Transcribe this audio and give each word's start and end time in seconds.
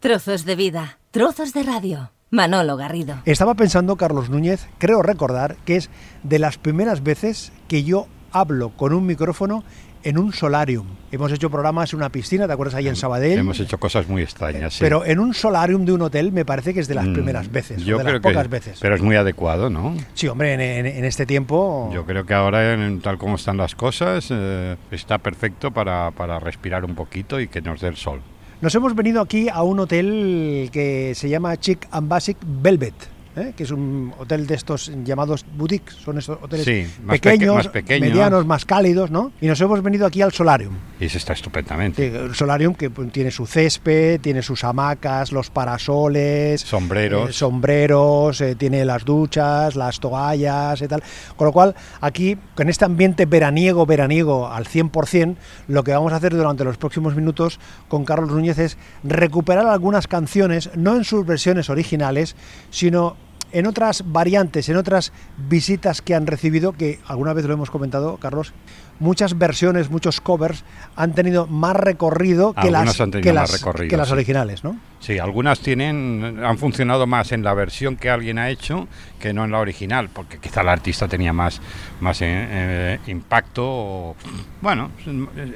Trozos 0.00 0.46
de 0.46 0.56
vida, 0.56 0.96
trozos 1.10 1.52
de 1.52 1.62
radio. 1.62 2.10
Manolo 2.30 2.76
Garrido. 2.78 3.16
Estaba 3.26 3.54
pensando, 3.54 3.96
Carlos 3.96 4.30
Núñez, 4.30 4.66
creo 4.78 5.02
recordar 5.02 5.56
que 5.66 5.76
es 5.76 5.90
de 6.22 6.38
las 6.38 6.56
primeras 6.56 7.02
veces 7.02 7.52
que 7.68 7.82
yo 7.84 8.06
hablo 8.32 8.70
con 8.70 8.94
un 8.94 9.04
micrófono 9.04 9.62
en 10.02 10.16
un 10.16 10.32
solarium. 10.32 10.86
Hemos 11.12 11.30
hecho 11.32 11.50
programas 11.50 11.92
en 11.92 11.98
una 11.98 12.08
piscina, 12.08 12.46
¿te 12.46 12.52
acuerdas 12.54 12.76
ahí 12.76 12.88
en 12.88 12.96
Sabadell? 12.96 13.40
Hemos 13.40 13.60
hecho 13.60 13.78
cosas 13.78 14.08
muy 14.08 14.22
extrañas, 14.22 14.72
sí. 14.72 14.78
Pero 14.80 15.04
en 15.04 15.18
un 15.18 15.34
solarium 15.34 15.84
de 15.84 15.92
un 15.92 16.00
hotel 16.00 16.32
me 16.32 16.46
parece 16.46 16.72
que 16.72 16.80
es 16.80 16.88
de 16.88 16.94
las 16.94 17.06
Mm, 17.06 17.12
primeras 17.12 17.52
veces, 17.52 17.84
Yo 17.84 17.96
o 17.96 17.98
de 17.98 18.04
creo 18.04 18.14
las 18.14 18.22
pocas 18.22 18.42
que, 18.44 18.48
veces. 18.48 18.78
Pero 18.80 18.94
es 18.94 19.02
muy 19.02 19.16
adecuado, 19.16 19.68
¿no? 19.68 19.94
Sí, 20.14 20.28
hombre, 20.28 20.54
en, 20.54 20.60
en- 20.62 20.86
en 20.86 21.04
este 21.04 21.26
tiempo... 21.26 21.90
Yo 21.92 22.06
creo 22.06 22.24
que 22.24 22.32
ahora, 22.32 22.72
en- 22.72 23.02
tal 23.02 23.18
como 23.18 23.34
están 23.34 23.58
las 23.58 23.74
cosas, 23.74 24.28
eh, 24.30 24.76
está 24.92 25.18
perfecto 25.18 25.72
para, 25.72 26.10
para 26.12 26.38
respirar 26.38 26.86
un 26.86 26.94
poquito 26.94 27.38
y 27.38 27.48
que 27.48 27.60
nos 27.60 27.82
dé 27.82 27.88
el 27.88 27.96
sol. 27.96 28.22
Nos 28.60 28.74
hemos 28.74 28.94
venido 28.94 29.22
aquí 29.22 29.48
a 29.48 29.62
un 29.62 29.80
hotel 29.80 30.68
que 30.70 31.14
se 31.14 31.30
llama 31.30 31.56
Chic 31.56 31.88
and 31.92 32.08
Basic 32.08 32.36
Velvet. 32.42 32.92
¿Eh? 33.36 33.52
que 33.56 33.62
es 33.62 33.70
un 33.70 34.12
hotel 34.18 34.46
de 34.46 34.54
estos 34.54 34.90
llamados 35.04 35.44
boutiques, 35.56 35.94
son 35.94 36.18
estos 36.18 36.38
hoteles 36.42 36.64
Sí, 36.64 36.86
más 37.04 37.14
peque- 37.18 37.30
pequeños, 37.30 37.54
más 37.56 37.68
pequeños. 37.68 38.08
medianos, 38.10 38.46
más 38.46 38.64
cálidos, 38.64 39.10
¿no? 39.10 39.32
Y 39.40 39.46
nos 39.46 39.60
hemos 39.60 39.82
venido 39.82 40.06
aquí 40.06 40.20
al 40.22 40.32
Solarium. 40.32 40.74
Y 40.98 41.08
se 41.08 41.18
está 41.18 41.32
estupendamente. 41.32 42.10
Sí, 42.10 42.16
el 42.16 42.34
solarium 42.34 42.74
que 42.74 42.90
pues, 42.90 43.10
tiene 43.12 43.30
su 43.30 43.46
césped, 43.46 44.20
tiene 44.20 44.42
sus 44.42 44.64
hamacas, 44.64 45.32
los 45.32 45.48
parasoles, 45.50 46.60
Sombreros. 46.60 47.30
eh, 47.30 47.32
sombreros, 47.32 48.40
eh, 48.40 48.54
tiene 48.54 48.84
las 48.84 49.04
duchas, 49.04 49.76
las 49.76 49.98
toallas 50.00 50.80
y 50.82 50.88
tal. 50.88 51.02
Con 51.36 51.46
lo 51.46 51.52
cual, 51.52 51.74
aquí, 52.00 52.36
con 52.54 52.68
este 52.68 52.84
ambiente 52.84 53.26
veraniego, 53.26 53.86
veraniego 53.86 54.48
al 54.48 54.66
100%, 54.66 55.36
lo 55.68 55.84
que 55.84 55.92
vamos 55.92 56.12
a 56.12 56.16
hacer 56.16 56.34
durante 56.34 56.64
los 56.64 56.76
próximos 56.76 57.14
minutos 57.16 57.58
con 57.88 58.04
Carlos 58.04 58.30
Núñez 58.30 58.58
es 58.58 58.76
recuperar 59.02 59.66
algunas 59.66 60.06
canciones, 60.06 60.70
no 60.76 60.96
en 60.96 61.04
sus 61.04 61.24
versiones 61.24 61.70
originales, 61.70 62.36
sino 62.70 63.16
en 63.52 63.66
otras 63.66 64.04
variantes, 64.06 64.68
en 64.68 64.76
otras 64.76 65.12
visitas 65.48 66.02
que 66.02 66.14
han 66.14 66.26
recibido, 66.26 66.72
que 66.72 66.98
alguna 67.06 67.32
vez 67.32 67.44
lo 67.46 67.54
hemos 67.54 67.70
comentado, 67.70 68.16
Carlos, 68.18 68.52
muchas 68.98 69.38
versiones, 69.38 69.90
muchos 69.90 70.20
covers 70.20 70.62
han 70.94 71.14
tenido 71.14 71.46
más 71.46 71.74
recorrido 71.74 72.52
que 72.52 72.60
Algunos 72.68 72.84
las, 72.86 73.00
han 73.00 73.10
tenido 73.10 73.24
que 73.24 73.32
más 73.32 73.50
las, 73.50 73.60
recorrido, 73.60 73.88
que 73.90 73.96
las 73.96 74.08
sí. 74.08 74.12
originales, 74.14 74.62
¿no? 74.64 74.76
Sí, 75.00 75.18
algunas 75.18 75.60
tienen, 75.60 76.40
han 76.44 76.58
funcionado 76.58 77.06
más 77.06 77.32
en 77.32 77.42
la 77.42 77.54
versión 77.54 77.96
que 77.96 78.10
alguien 78.10 78.38
ha 78.38 78.50
hecho 78.50 78.86
que 79.18 79.32
no 79.32 79.44
en 79.44 79.50
la 79.52 79.58
original, 79.58 80.10
porque 80.12 80.38
quizá 80.38 80.60
el 80.60 80.68
artista 80.68 81.08
tenía 81.08 81.32
más, 81.32 81.60
más 82.00 82.20
eh, 82.22 82.26
eh, 82.28 82.98
impacto. 83.06 83.62
o- 83.66 84.16
bueno, 84.60 84.90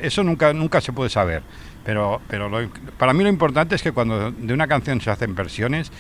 eso 0.03 0.23
nunca, 0.25 0.53
nunca 0.55 0.81
se 0.81 0.93
puede 0.93 1.11
saber. 1.11 1.43
Pero, 1.85 2.23
pero 2.29 2.49
lo- 2.49 2.71
para 2.97 3.13
mí 3.13 3.23
lo 3.23 3.29
importante 3.29 3.75
es 3.75 3.83
que 3.83 3.93
cuando 3.93 4.31
de 4.33 4.55
una 4.55 4.67
canción 4.67 5.03
se 5.03 5.11
hacen 5.11 5.35
versiones 5.35 5.93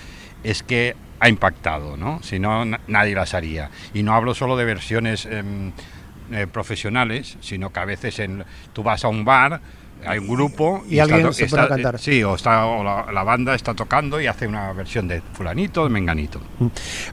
es 0.42 0.62
que 0.62 0.96
ha 1.24 1.28
impactado, 1.30 1.96
¿no? 1.96 2.22
Si 2.22 2.38
no, 2.38 2.66
na- 2.66 2.80
nadie 2.86 3.14
las 3.14 3.32
haría. 3.32 3.70
Y 3.94 4.02
no 4.02 4.12
hablo 4.14 4.34
solo 4.34 4.58
de 4.58 4.66
versiones 4.66 5.24
em, 5.24 5.72
eh, 6.30 6.46
profesionales, 6.46 7.38
sino 7.40 7.70
que 7.72 7.80
a 7.80 7.86
veces 7.86 8.18
en, 8.18 8.44
tú 8.74 8.82
vas 8.82 9.04
a 9.04 9.08
un 9.08 9.24
bar, 9.24 9.60
hay 10.06 10.18
un 10.18 10.28
grupo 10.28 10.82
Y 10.88 10.98
alguien 10.98 11.22
to- 11.22 11.32
se 11.32 11.44
a 11.44 11.68
cantar. 11.68 11.98
Sí, 11.98 12.22
o, 12.24 12.34
está, 12.34 12.66
o 12.66 12.82
la, 12.84 13.06
la 13.12 13.22
banda 13.22 13.54
está 13.54 13.74
tocando 13.74 14.20
y 14.20 14.26
hace 14.26 14.46
una 14.46 14.72
versión 14.72 15.08
de 15.08 15.20
fulanito, 15.20 15.84
de 15.84 15.90
menganito. 15.90 16.40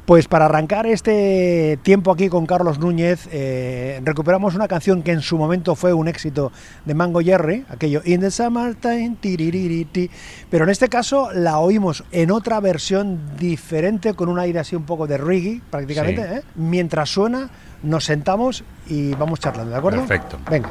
Pues 0.06 0.28
para 0.28 0.46
arrancar 0.46 0.86
este 0.88 1.80
tiempo 1.84 2.12
aquí 2.12 2.30
con 2.30 2.46
Carlos 2.46 2.80
Núñez, 2.80 3.28
eh, 3.32 4.02
recuperamos 4.04 4.56
una 4.56 4.68
canción 4.68 5.04
que 5.04 5.12
en 5.12 5.22
su 5.22 5.38
momento 5.38 5.76
fue 5.76 5.94
un 5.94 6.08
éxito 6.08 6.52
de 6.86 6.94
Mango 6.94 7.22
Jerry, 7.22 7.66
aquello 7.70 8.02
In 8.06 8.22
the 8.22 8.32
Summertime, 8.32 9.16
tiriririti, 9.20 10.10
pero 10.50 10.64
en 10.64 10.70
este 10.70 10.90
caso 10.90 11.30
la 11.34 11.60
oímos 11.60 12.04
en 12.12 12.32
otra 12.32 12.60
versión 12.60 13.20
diferente, 13.38 14.14
con 14.14 14.30
un 14.30 14.40
aire 14.40 14.60
así 14.60 14.76
un 14.76 14.84
poco 14.84 15.08
de 15.08 15.18
reggae 15.18 15.62
prácticamente. 15.70 16.22
Sí. 16.28 16.34
¿eh? 16.36 16.42
Mientras 16.56 17.10
suena, 17.10 17.50
nos 17.84 18.06
sentamos 18.06 18.64
y 18.88 19.14
vamos 19.16 19.40
charlando, 19.40 19.72
¿de 19.72 19.78
acuerdo? 19.78 20.00
Perfecto. 20.06 20.38
Venga. 20.50 20.70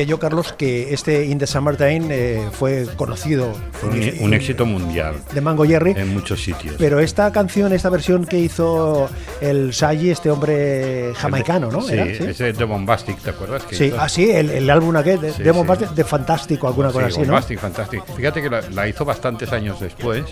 Decía 0.00 0.10
yo, 0.12 0.18
Carlos, 0.18 0.54
que 0.54 0.94
este 0.94 1.26
In 1.26 1.36
the 1.38 1.46
Summertime 1.46 2.06
eh, 2.10 2.48
fue 2.52 2.86
conocido 2.96 3.52
Fue 3.72 3.90
un, 3.90 4.24
un 4.24 4.32
éxito 4.34 4.64
mundial 4.64 5.16
de 5.34 5.40
Mango 5.42 5.64
Jerry. 5.66 5.90
en 5.96 6.14
muchos 6.14 6.42
sitios. 6.42 6.76
Pero 6.78 7.00
esta 7.00 7.30
canción, 7.32 7.72
esta 7.74 7.90
versión 7.90 8.24
que 8.24 8.38
hizo 8.38 9.10
el 9.42 9.74
Sayi, 9.74 10.08
este 10.10 10.30
hombre 10.30 11.12
jamaicano, 11.16 11.70
¿no? 11.70 11.82
Sí, 11.82 11.92
¿Era? 11.92 12.04
ese 12.06 12.52
de 12.54 12.64
Bombastic, 12.64 13.18
¿te 13.20 13.28
acuerdas? 13.30 13.62
que 13.64 13.76
Sí, 13.76 13.84
hizo? 13.86 14.00
ah, 14.00 14.08
sí, 14.08 14.30
el, 14.30 14.48
el 14.50 14.70
álbum 14.70 14.96
aquel 14.96 15.20
de, 15.20 15.32
Sí, 15.32 15.42
de, 15.42 15.50
sí. 15.52 15.56
Bombastic, 15.58 15.90
de 15.90 16.04
Fantástico, 16.04 16.66
alguna 16.66 16.90
cosa 16.92 17.06
Sí, 17.06 17.12
así, 17.12 17.20
¿no? 17.20 17.26
Bombastic, 17.26 17.58
Fantastic. 17.58 18.02
Fíjate 18.16 18.40
que 18.40 18.48
la, 18.48 18.62
la 18.70 18.88
hizo 18.88 19.04
bastantes 19.04 19.52
años 19.52 19.78
después 19.80 20.24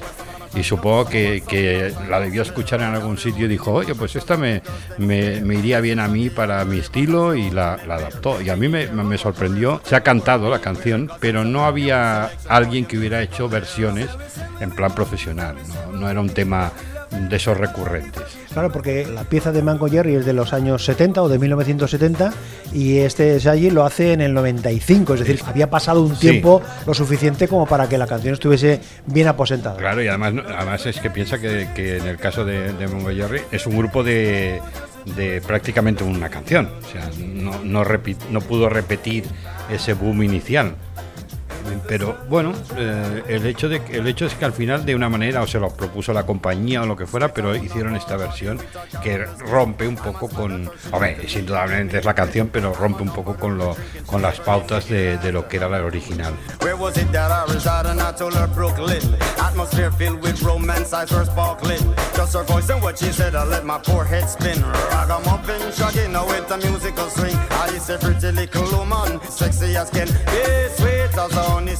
y 0.55 0.63
supongo 0.63 1.07
que, 1.07 1.43
que 1.47 1.93
la 2.09 2.21
debió 2.21 2.43
escuchar 2.43 2.81
en 2.81 2.95
algún 2.95 3.19
sitio 3.19 3.47
y 3.47 3.49
dijo, 3.49 3.73
oye, 3.73 3.95
pues 3.95 4.17
esta 4.17 4.37
me, 4.37 4.63
me, 4.99 5.55
iría 5.55 5.81
bien 5.81 6.01
a 6.01 6.09
mí 6.09 6.31
para 6.31 6.65
mi 6.65 6.79
estilo 6.79 7.35
y 7.35 7.51
la, 7.51 7.75
adaptó. 7.75 8.41
Y 8.41 8.51
a 8.51 8.57
mí 8.57 8.69
me, 8.69 8.87
me 8.89 9.19
sorprendió, 9.19 9.81
se 9.85 9.97
ha 9.97 10.03
cantado 10.03 10.49
la 10.51 10.61
canción, 10.61 11.11
pero 11.21 11.45
no 11.45 11.65
había 11.65 12.31
alguien 12.49 12.87
que 12.87 12.99
hubiera 12.99 13.23
hecho 13.23 13.49
versiones 13.49 14.09
en 14.61 14.71
plan 14.71 14.95
profesional, 14.95 15.57
no 15.93 16.09
era 16.09 16.21
un 16.21 16.31
tema 16.31 16.73
de 17.11 17.37
esos 17.37 17.57
recurrentes. 17.57 18.38
Claro, 18.53 18.73
porque 18.73 19.07
la 19.07 19.25
pieza 19.25 19.53
de 19.53 19.63
Mango 19.63 19.89
Jerry 19.89 20.15
es 20.17 20.25
de 20.27 20.33
los 20.33 20.53
años 20.53 20.85
70 20.85 21.23
o 21.23 21.29
de 21.29 21.39
1970 21.39 22.33
y 22.73 22.99
este 22.99 23.39
Sayi 23.41 23.71
lo 23.71 23.85
hace 23.85 24.13
en 24.13 24.21
el 24.21 24.33
95, 24.35 25.15
es 25.15 25.21
decir, 25.21 25.41
había 25.47 25.69
pasado 25.71 26.03
un 26.03 26.15
Sí. 26.17 26.21
tiempo 26.31 26.63
lo 26.87 26.95
suficiente 26.95 27.47
como 27.49 27.67
para 27.67 27.89
que 27.89 27.99
la 27.99 28.07
canción 28.07 28.35
estuviese 28.35 28.81
bien 29.07 29.29
aposentada. 29.29 29.77
Claro, 29.77 30.03
y 30.03 30.09
además, 30.09 30.33
además 30.57 30.87
es 30.87 30.99
que 30.99 31.11
piensa 31.11 31.39
que, 31.39 31.69
que 31.75 31.99
en 31.99 32.07
el 32.07 32.17
caso 32.17 32.45
de, 32.45 32.73
de 32.73 32.87
Mongo 32.89 33.11
Jerry 33.11 33.43
es 33.53 33.67
un 33.67 33.77
grupo 33.77 34.03
de, 34.03 34.61
de 35.17 35.41
prácticamente 35.41 36.03
una 36.05 36.29
canción. 36.29 36.71
O 36.87 36.91
sea, 36.91 37.11
no, 37.19 37.63
no, 37.65 37.85
no 38.31 38.41
pudo 38.41 38.69
repetir 38.69 39.25
ese 39.71 39.93
boom 39.95 40.23
inicial. 40.23 40.75
Pero 41.87 42.19
bueno, 42.29 42.53
eh, 42.77 43.23
el, 43.29 43.47
hecho 43.47 43.69
de, 43.69 43.81
el 43.91 44.07
hecho 44.07 44.27
es 44.27 44.35
que 44.35 44.45
al 44.45 44.53
final 44.53 44.85
de 44.85 44.95
una 44.95 45.09
manera 45.09 45.43
o 45.43 45.47
se 45.47 45.59
lo 45.59 45.71
propuso 45.71 46.13
la 46.13 46.25
compañía 46.25 46.83
o 46.83 46.87
lo 46.87 46.97
que 46.97 47.07
fuera, 47.07 47.33
pero 47.33 47.55
hicieron 47.57 47.97
esta 47.97 48.17
versión 48.17 48.61
que 49.03 49.25
rompe 49.25 49.87
un 49.87 49.97
poco 49.97 50.29
con... 50.29 50.71
Hombre, 50.93 51.19
indudablemente 51.35 51.99
es 51.99 52.05
la 52.05 52.15
canción, 52.15 52.51
pero 52.53 52.75
rompe 52.75 53.03
un 53.03 53.11
poco 53.11 53.37
con, 53.37 53.59
lo, 53.59 53.77
con 54.07 54.23
las 54.23 54.41
pautas 54.41 54.89
de, 54.89 55.19
de 55.19 55.33
lo 55.33 55.49
que 55.49 55.57
era 55.57 55.69
la 55.69 55.85
original. 55.85 56.35
Where 56.61 56.75
was 56.75 56.99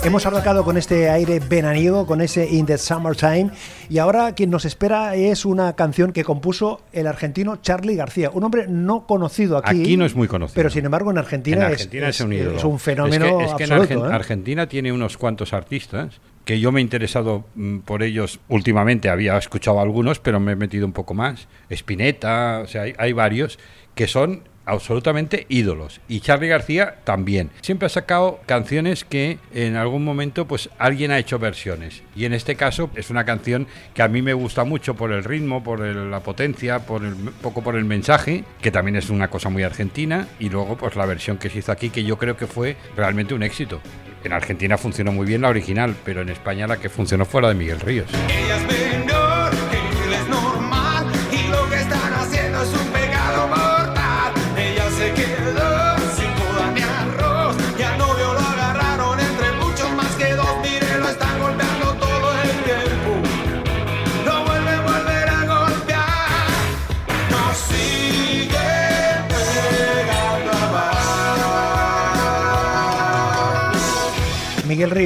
Hemos 0.05 0.27
arrancado 0.27 0.65
con 0.65 0.77
este 0.77 1.09
aire 1.11 1.39
veraniego, 1.41 2.07
con 2.07 2.21
ese 2.21 2.49
In 2.51 2.67
the 2.67 2.77
Summertime, 2.79 3.51
y 3.89 3.99
ahora 3.99 4.33
quien 4.35 4.51
nos 4.51 4.65
espera 4.65 5.15
es 5.15 5.45
una 5.45 5.75
canción 5.75 6.13
que 6.13 6.25
compuso 6.25 6.81
el 6.93 7.07
argentino 7.07 7.57
Charlie 7.57 7.95
García, 7.95 8.31
un 8.33 8.43
hombre 8.45 8.67
no 8.69 9.07
conocido 9.07 9.57
aquí. 9.59 9.83
Aquí 9.83 9.97
no 9.97 10.05
es 10.05 10.15
muy 10.17 10.27
conocido. 10.29 10.55
Pero 10.57 10.71
sin 10.71 10.85
embargo 10.85 11.11
en 11.11 11.19
Argentina, 11.19 11.57
En 11.67 11.73
es- 11.73 11.73
Argentina 11.73 12.09
es, 12.09 12.17
es, 12.17 12.21
un 12.27 12.33
ídolo. 12.33 12.57
es 12.59 12.65
un 12.65 12.79
fenómeno 12.79 13.27
Es 13.27 13.33
que, 13.33 13.45
es 13.45 13.55
que 13.55 13.65
en 13.65 13.73
absoluto. 13.73 14.05
Argen- 14.07 14.11
¿eh? 14.11 14.15
Argentina 14.15 14.69
tiene 14.69 14.93
unos 14.93 15.17
cuantos 15.17 15.53
artistas 15.53 16.21
que 16.45 16.59
yo 16.59 16.73
me 16.73 16.81
he 16.81 16.83
interesado 16.83 17.45
mm, 17.55 17.79
por 17.81 18.03
ellos 18.03 18.41
últimamente. 18.49 19.09
Había 19.09 19.37
escuchado 19.39 19.81
algunos, 19.81 20.19
pero 20.19 20.41
me 20.41 20.53
he 20.53 20.57
metido 20.57 20.87
un 20.87 20.93
poco 20.93 21.15
más. 21.15 21.47
Spinetta, 21.71 22.61
o 22.65 22.67
sea, 22.67 22.83
hay, 22.83 22.95
hay 22.99 23.13
varios 23.13 23.59
que 23.95 24.07
son 24.09 24.43
absolutamente 24.69 25.47
ídolos. 25.49 26.01
Y 26.09 26.21
Charlie 26.21 26.49
García 26.49 26.97
también. 27.05 27.51
Siempre 27.63 27.87
ha 27.87 27.89
sacado 27.89 28.41
canciones 28.47 29.05
que 29.05 29.39
en 29.55 29.77
algún 29.77 30.05
momento 30.05 30.47
pues 30.47 30.69
alguien 30.79 31.11
ha 31.11 31.19
hecho 31.19 31.39
versiones. 31.39 32.03
Y 32.15 32.27
en 32.27 32.35
este 32.35 32.55
caso 32.55 32.91
es 32.95 33.11
una 33.11 33.25
canción 33.25 33.67
que 33.95 34.03
a 34.03 34.09
mí 34.09 34.23
me 34.23 34.35
gusta 34.35 34.65
mucho 34.65 34.95
por 34.95 35.13
el 35.13 35.25
ritmo, 35.25 35.65
por 35.65 35.81
la 35.81 36.21
potencia, 36.21 36.81
por 36.81 37.05
el, 37.05 37.15
poco 37.43 37.63
por 37.63 37.77
el 37.77 37.85
mensaje, 37.85 38.45
que 38.61 38.71
también 38.71 38.97
es 38.97 39.11
una 39.11 39.29
cosa 39.29 39.49
muy 39.49 39.63
argentina. 39.63 40.29
Y 40.39 40.51
luego 40.51 40.77
pues 40.77 40.97
la 40.97 41.07
versión 41.07 41.39
que 41.39 41.49
se 41.49 41.61
hizo 41.61 41.73
aquí, 41.73 41.91
que 41.91 42.05
yo 42.05 42.19
creo 42.19 42.37
que 42.37 42.47
fue 42.47 42.77
realmente 42.95 43.35
un 43.35 43.43
éxito. 43.43 43.81
En 44.25 44.33
Argentina 44.33 44.77
funcionó 44.77 45.13
muy 45.13 45.27
bien 45.27 45.43
la 45.43 45.49
original, 45.49 45.95
pero 46.05 46.23
en 46.23 46.29
España 46.29 46.67
la 46.67 46.77
que 46.77 46.89
funcionó 46.89 47.25
fue 47.25 47.41
la 47.41 47.49
de 47.49 47.55
Miguel 47.55 47.81
Ríos. 47.81 48.11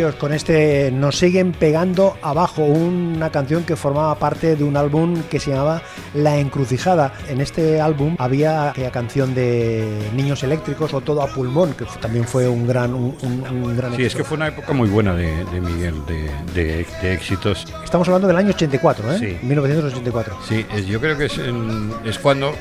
Con 0.02 0.32
este 0.32 0.90
Nos 0.90 1.16
siguen 1.16 1.52
pegando 1.52 2.16
abajo, 2.22 2.62
una 2.64 3.31
canción 3.31 3.62
que 3.62 3.76
formaba 3.76 4.16
parte 4.16 4.56
de 4.56 4.64
un 4.64 4.76
álbum 4.76 5.22
que 5.31 5.38
se 5.38 5.50
llamaba 5.52 5.81
La 6.14 6.38
Encrucijada. 6.38 7.12
En 7.28 7.40
este 7.40 7.81
álbum 7.81 8.16
había 8.19 8.70
aquella 8.70 8.90
canción 8.90 9.32
de 9.32 10.10
Niños 10.16 10.43
Eléctricos 10.43 10.93
o 10.93 11.00
Todo 11.02 11.22
a 11.22 11.28
Pulmón, 11.28 11.75
que 11.75 11.84
también 12.00 12.25
fue 12.25 12.49
un 12.49 12.66
gran, 12.66 12.94
un, 12.94 13.16
un- 13.22 13.46
un 13.64 13.76
gran 13.76 13.94
Sí, 13.94 14.02
es 14.02 14.06
éxito. 14.06 14.19
que 14.19 14.25
fue 14.28 14.37
una 14.38 14.49
época 14.49 14.72
muy 14.72 14.88
buena 14.88 15.14
de, 15.14 15.44
de 15.44 15.60
Miguel, 15.60 15.94
de, 16.06 16.31
de- 16.52 16.87
de 17.00 17.12
éxitos. 17.14 17.64
Estamos 17.84 18.08
hablando 18.08 18.26
del 18.26 18.37
año 18.37 18.50
84, 18.50 19.12
¿eh? 19.14 19.19
Sí. 19.20 19.46
1984. 19.46 20.37
Sí, 20.49 20.66
es- 20.75 20.87
yo 20.87 21.00
creo 21.00 21.16
que 21.16 21.26
es, 21.26 21.38
en- 21.38 21.93
es 22.04 22.19
cuando, 22.19 22.52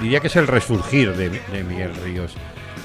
diría 0.00 0.20
que 0.20 0.28
es 0.28 0.36
el 0.36 0.46
resurgir 0.46 1.12
de 1.16 1.64
Miguel 1.64 1.90
Ríos. 2.04 2.34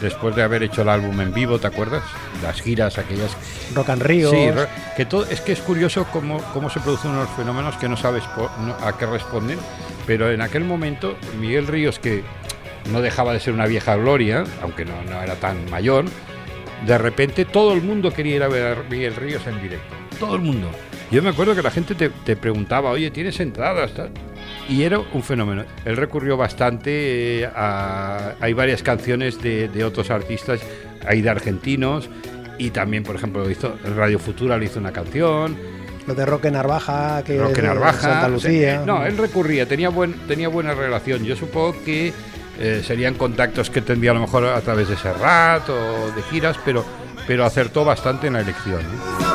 Después 0.01 0.35
de 0.35 0.43
haber 0.43 0.61
hecho 0.61 0.83
el 0.83 0.89
álbum 0.89 1.19
en 1.21 1.33
vivo, 1.33 1.57
¿te 1.59 1.65
acuerdas? 1.67 2.03
Las 2.43 2.61
giras, 2.61 2.97
aquellas... 2.99 3.35
Rock 3.73 3.89
and 3.89 4.01
Ríos. 4.03 4.31
Sí, 4.31 4.47
que 4.95 5.05
todo, 5.05 5.25
es 5.25 5.41
que 5.41 5.53
es 5.53 5.59
curioso 5.59 6.05
cómo, 6.13 6.37
cómo 6.53 6.69
se 6.69 6.79
producen 6.79 7.11
unos 7.11 7.29
fenómenos 7.31 7.75
que 7.77 7.89
no 7.89 7.97
sabes 7.97 8.23
no- 8.37 8.75
a 8.85 8.95
qué 8.97 9.07
responden, 9.07 9.57
pero 10.05 10.31
en 10.31 10.41
aquel 10.41 10.63
momento 10.65 11.17
Miguel 11.39 11.65
Ríos, 11.65 11.97
que 11.97 12.23
no 12.91 13.01
dejaba 13.01 13.33
de 13.33 13.39
ser 13.39 13.53
una 13.53 13.65
vieja 13.65 13.95
gloria, 13.95 14.43
aunque 14.61 14.85
no, 14.85 15.01
no 15.09 15.19
era 15.21 15.33
tan 15.35 15.67
mayor, 15.71 16.05
de 16.85 16.97
repente 16.99 17.43
todo 17.45 17.73
el 17.73 17.81
mundo 17.81 18.11
quería 18.13 18.35
ir 18.35 18.43
a 18.43 18.47
ver 18.47 18.77
a 18.77 18.83
Miguel 18.89 19.15
Ríos 19.15 19.47
en 19.47 19.59
directo. 19.61 19.95
Todo 20.19 20.35
el 20.35 20.41
mundo. 20.41 20.69
Yo 21.09 21.23
me 21.23 21.29
acuerdo 21.29 21.55
que 21.55 21.63
la 21.63 21.71
gente 21.71 21.95
te, 21.95 22.09
te 22.09 22.35
preguntaba, 22.35 22.91
oye, 22.91 23.09
¿tienes 23.09 23.39
entradas? 23.39 23.91
Y 24.69 24.83
era 24.83 24.99
un 24.99 25.23
fenómeno. 25.23 25.63
Él 25.85 25.95
recurrió 25.95 26.35
bastante 26.37 27.41
eh, 27.41 27.49
a... 27.55 28.33
Hay 28.39 28.53
varias 28.53 28.83
canciones 28.83 29.41
de, 29.41 29.69
de 29.69 29.83
otros 29.83 30.11
artistas, 30.11 30.59
hay 31.05 31.21
de 31.21 31.29
argentinos, 31.29 32.09
y 32.57 32.71
también, 32.71 33.03
por 33.03 33.15
ejemplo, 33.15 33.49
hizo, 33.49 33.75
Radio 33.95 34.19
Futura 34.19 34.57
le 34.57 34.65
hizo 34.65 34.79
una 34.79 34.91
canción, 34.91 35.55
Lo 36.07 36.15
de 36.15 36.25
Roque 36.25 36.49
Narvaja, 36.51 37.23
que 37.23 37.37
Roque 37.37 37.61
Narvaja. 37.61 37.99
Santa 37.99 38.27
Lucía. 38.29 38.83
no, 38.85 39.05
él 39.05 39.17
recurría, 39.17 39.67
tenía, 39.67 39.89
buen, 39.89 40.13
tenía 40.27 40.47
buena 40.47 40.73
relación. 40.73 41.23
Yo 41.23 41.35
supongo 41.35 41.75
que 41.83 42.13
eh, 42.59 42.81
serían 42.83 43.13
contactos 43.13 43.69
que 43.69 43.81
tendría 43.81 44.11
a 44.11 44.13
lo 44.15 44.21
mejor 44.21 44.45
a 44.45 44.61
través 44.61 44.89
de 44.89 44.97
Serrat 44.97 45.69
o 45.69 46.11
de 46.15 46.21
giras, 46.31 46.57
pero, 46.65 46.83
pero 47.27 47.45
acertó 47.45 47.85
bastante 47.85 48.27
en 48.27 48.33
la 48.33 48.41
elección. 48.41 48.81
¿eh? 48.81 49.26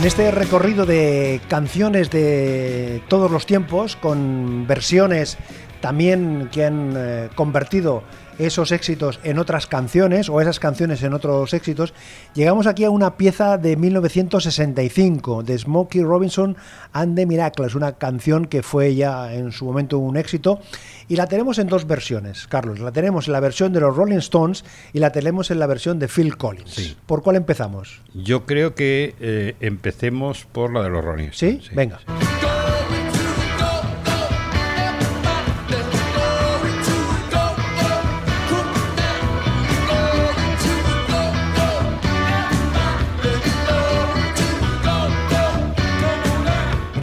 En 0.00 0.06
este 0.06 0.30
recorrido 0.30 0.86
de 0.86 1.42
canciones 1.46 2.08
de 2.08 3.02
todos 3.08 3.30
los 3.30 3.44
tiempos, 3.44 3.96
con 3.96 4.66
versiones 4.66 5.36
también 5.82 6.48
que 6.50 6.64
han 6.64 6.94
eh, 6.96 7.28
convertido 7.34 8.02
esos 8.46 8.72
éxitos 8.72 9.20
en 9.22 9.38
otras 9.38 9.66
canciones 9.66 10.28
o 10.28 10.40
esas 10.40 10.58
canciones 10.58 11.02
en 11.02 11.14
otros 11.14 11.52
éxitos, 11.54 11.94
llegamos 12.34 12.66
aquí 12.66 12.84
a 12.84 12.90
una 12.90 13.16
pieza 13.16 13.58
de 13.58 13.76
1965 13.76 15.42
de 15.42 15.58
Smokey 15.58 16.02
Robinson 16.02 16.56
and 16.92 17.16
the 17.16 17.26
Miracles, 17.26 17.74
una 17.74 17.92
canción 17.92 18.46
que 18.46 18.62
fue 18.62 18.94
ya 18.94 19.32
en 19.34 19.52
su 19.52 19.64
momento 19.64 19.98
un 19.98 20.16
éxito 20.16 20.60
y 21.08 21.16
la 21.16 21.26
tenemos 21.26 21.58
en 21.58 21.66
dos 21.66 21.86
versiones, 21.86 22.46
Carlos. 22.46 22.80
La 22.80 22.92
tenemos 22.92 23.26
en 23.26 23.32
la 23.32 23.40
versión 23.40 23.72
de 23.72 23.80
los 23.80 23.96
Rolling 23.96 24.18
Stones 24.18 24.64
y 24.92 25.00
la 25.00 25.10
tenemos 25.12 25.50
en 25.50 25.58
la 25.58 25.66
versión 25.66 25.98
de 25.98 26.08
Phil 26.08 26.36
Collins. 26.36 26.70
Sí. 26.70 26.96
¿Por 27.06 27.22
cuál 27.22 27.36
empezamos? 27.36 28.00
Yo 28.14 28.46
creo 28.46 28.74
que 28.74 29.14
eh, 29.20 29.56
empecemos 29.60 30.46
por 30.50 30.72
la 30.72 30.82
de 30.82 30.90
los 30.90 31.04
Rolling 31.04 31.30
¿Sí? 31.32 31.58
Stones, 31.60 31.74
Venga. 31.74 32.00
En 32.06 32.49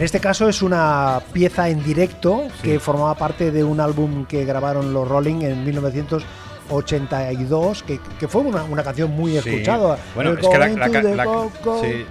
este 0.08 0.20
caso 0.20 0.48
es 0.48 0.62
una 0.62 1.20
pieza 1.34 1.68
en 1.68 1.84
directo 1.84 2.44
que 2.62 2.80
formaba 2.80 3.14
parte 3.14 3.50
de 3.50 3.62
un 3.62 3.78
álbum 3.78 4.24
que 4.24 4.46
grabaron 4.46 4.94
los 4.94 5.06
Rolling 5.06 5.42
en 5.42 5.62
1982, 5.64 7.82
que, 7.82 8.00
que 8.18 8.26
fue 8.26 8.40
una, 8.40 8.64
una 8.64 8.82
canción 8.82 9.10
muy 9.10 9.32
Sí. 9.32 9.36
escuchada. 9.50 9.98
Bueno, 10.14 10.32
es 10.32 10.38
que 10.38 10.58
la- 10.58 10.68
la 10.68 10.88
la- 10.88 11.48
sí. 11.82 12.06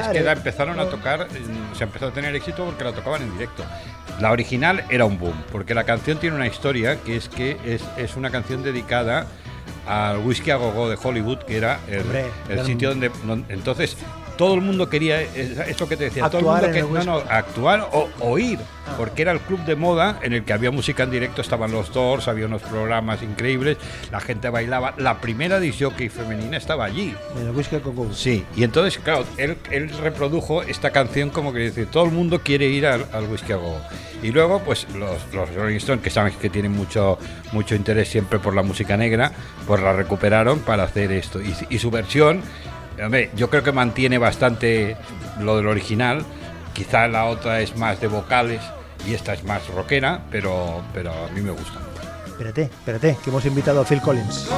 Es 0.00 0.08
que 0.08 0.20
la 0.22 0.32
empezaron 0.32 0.80
a 0.80 0.86
tocar, 0.86 1.26
mm, 1.26 1.76
se 1.76 1.84
empezó 1.84 2.06
a 2.06 2.10
tener 2.10 2.34
éxito 2.34 2.64
porque 2.64 2.84
la 2.84 2.92
tocaban 2.92 3.20
en 3.20 3.30
directo. 3.34 3.64
La 4.18 4.30
original 4.32 4.82
era 4.88 5.04
un 5.04 5.18
boom, 5.18 5.34
porque 5.52 5.74
la 5.74 5.84
canción 5.84 6.16
tiene 6.16 6.36
una 6.36 6.46
historia 6.46 6.96
que 7.02 7.16
es 7.16 7.28
que 7.28 7.58
es, 7.66 7.82
es 7.98 8.16
una 8.16 8.30
canción 8.30 8.62
dedicada 8.62 9.26
al 9.86 10.18
whisky 10.18 10.52
a 10.52 10.56
gogo 10.56 10.88
de 10.88 10.96
Hollywood, 11.02 11.40
que 11.40 11.58
era 11.58 11.80
el, 11.86 12.00
Hombre, 12.00 12.24
el 12.48 12.64
sitio 12.64 12.88
donde, 12.90 13.10
donde- 13.26 13.52
entonces 13.52 13.96
todo 14.40 14.54
el 14.54 14.62
mundo 14.62 14.88
quería 14.88 15.20
es- 15.20 15.58
esto 15.68 15.86
que 15.86 15.98
te 15.98 16.04
decía, 16.04 16.30
todo 16.30 16.38
el 16.38 16.46
Actuar 16.46 16.62
mundo 16.62 16.72
que 16.72 16.98
el 17.00 17.06
no, 17.06 17.16
actuar 17.28 17.88
o 17.92 18.08
oír, 18.20 18.58
Ah. 18.86 18.94
porque 18.96 19.20
era 19.20 19.32
el 19.32 19.40
club 19.40 19.62
de 19.66 19.76
moda 19.76 20.18
en 20.22 20.32
el 20.32 20.44
que 20.44 20.54
había 20.54 20.70
música 20.70 21.02
en 21.02 21.10
directo, 21.10 21.42
estaban 21.42 21.70
los 21.72 21.92
Doors, 21.92 22.26
había 22.26 22.46
unos 22.46 22.62
programas 22.62 23.22
increíbles, 23.22 23.76
la 24.10 24.18
gente 24.20 24.48
bailaba, 24.48 24.94
la 24.96 25.20
primera 25.20 25.60
disc 25.60 25.78
jockey 25.82 26.08
femenina 26.08 26.56
estaba 26.56 26.86
allí. 26.86 27.14
En 27.38 27.48
el 27.48 27.54
Whisky 27.54 27.76
Go. 27.84 28.08
Sí, 28.14 28.46
y 28.56 28.64
entonces, 28.64 28.98
claro, 28.98 29.26
él, 29.36 29.58
él 29.70 29.90
reprodujo 30.02 30.62
esta 30.62 30.88
canción 30.90 31.28
como 31.28 31.52
que 31.52 31.58
dice, 31.58 31.84
todo 31.84 32.06
el 32.06 32.12
mundo 32.12 32.40
quiere 32.42 32.64
ir 32.64 32.86
al, 32.86 33.04
al 33.12 33.24
Whisky 33.24 33.52
a 33.52 33.56
Go. 33.56 33.76
Y 34.22 34.32
luego, 34.32 34.60
pues 34.60 34.86
los, 34.98 35.18
los 35.34 35.54
Rolling 35.54 35.76
Stones, 35.76 36.02
que 36.02 36.08
saben 36.08 36.32
que 36.40 36.48
tienen 36.48 36.72
mucho, 36.72 37.18
mucho 37.52 37.74
interés 37.74 38.08
siempre 38.08 38.38
por 38.38 38.54
la 38.54 38.62
música 38.62 38.96
negra, 38.96 39.32
pues 39.66 39.82
la 39.82 39.92
recuperaron 39.92 40.60
para 40.60 40.84
hacer 40.84 41.12
esto. 41.12 41.42
Y, 41.42 41.54
y 41.68 41.78
su 41.78 41.90
versión, 41.90 42.40
hombre, 43.04 43.30
yo 43.34 43.50
creo 43.50 43.62
que 43.62 43.72
mantiene 43.72 44.18
bastante 44.18 44.96
lo 45.40 45.56
del 45.56 45.66
original. 45.66 46.24
Quizá 46.72 47.08
la 47.08 47.26
otra 47.26 47.60
es 47.60 47.76
más 47.76 48.00
de 48.00 48.06
vocales 48.06 48.60
y 49.06 49.14
esta 49.14 49.32
es 49.32 49.44
más 49.44 49.66
rockera, 49.68 50.22
pero, 50.30 50.82
pero 50.92 51.12
a 51.12 51.28
mí 51.30 51.40
me 51.40 51.50
gusta. 51.50 51.80
Espérate, 52.26 52.62
espérate, 52.62 53.18
que 53.22 53.30
hemos 53.30 53.44
invitado 53.44 53.80
a 53.80 53.84
Phil 53.84 54.00
Collins. 54.00 54.48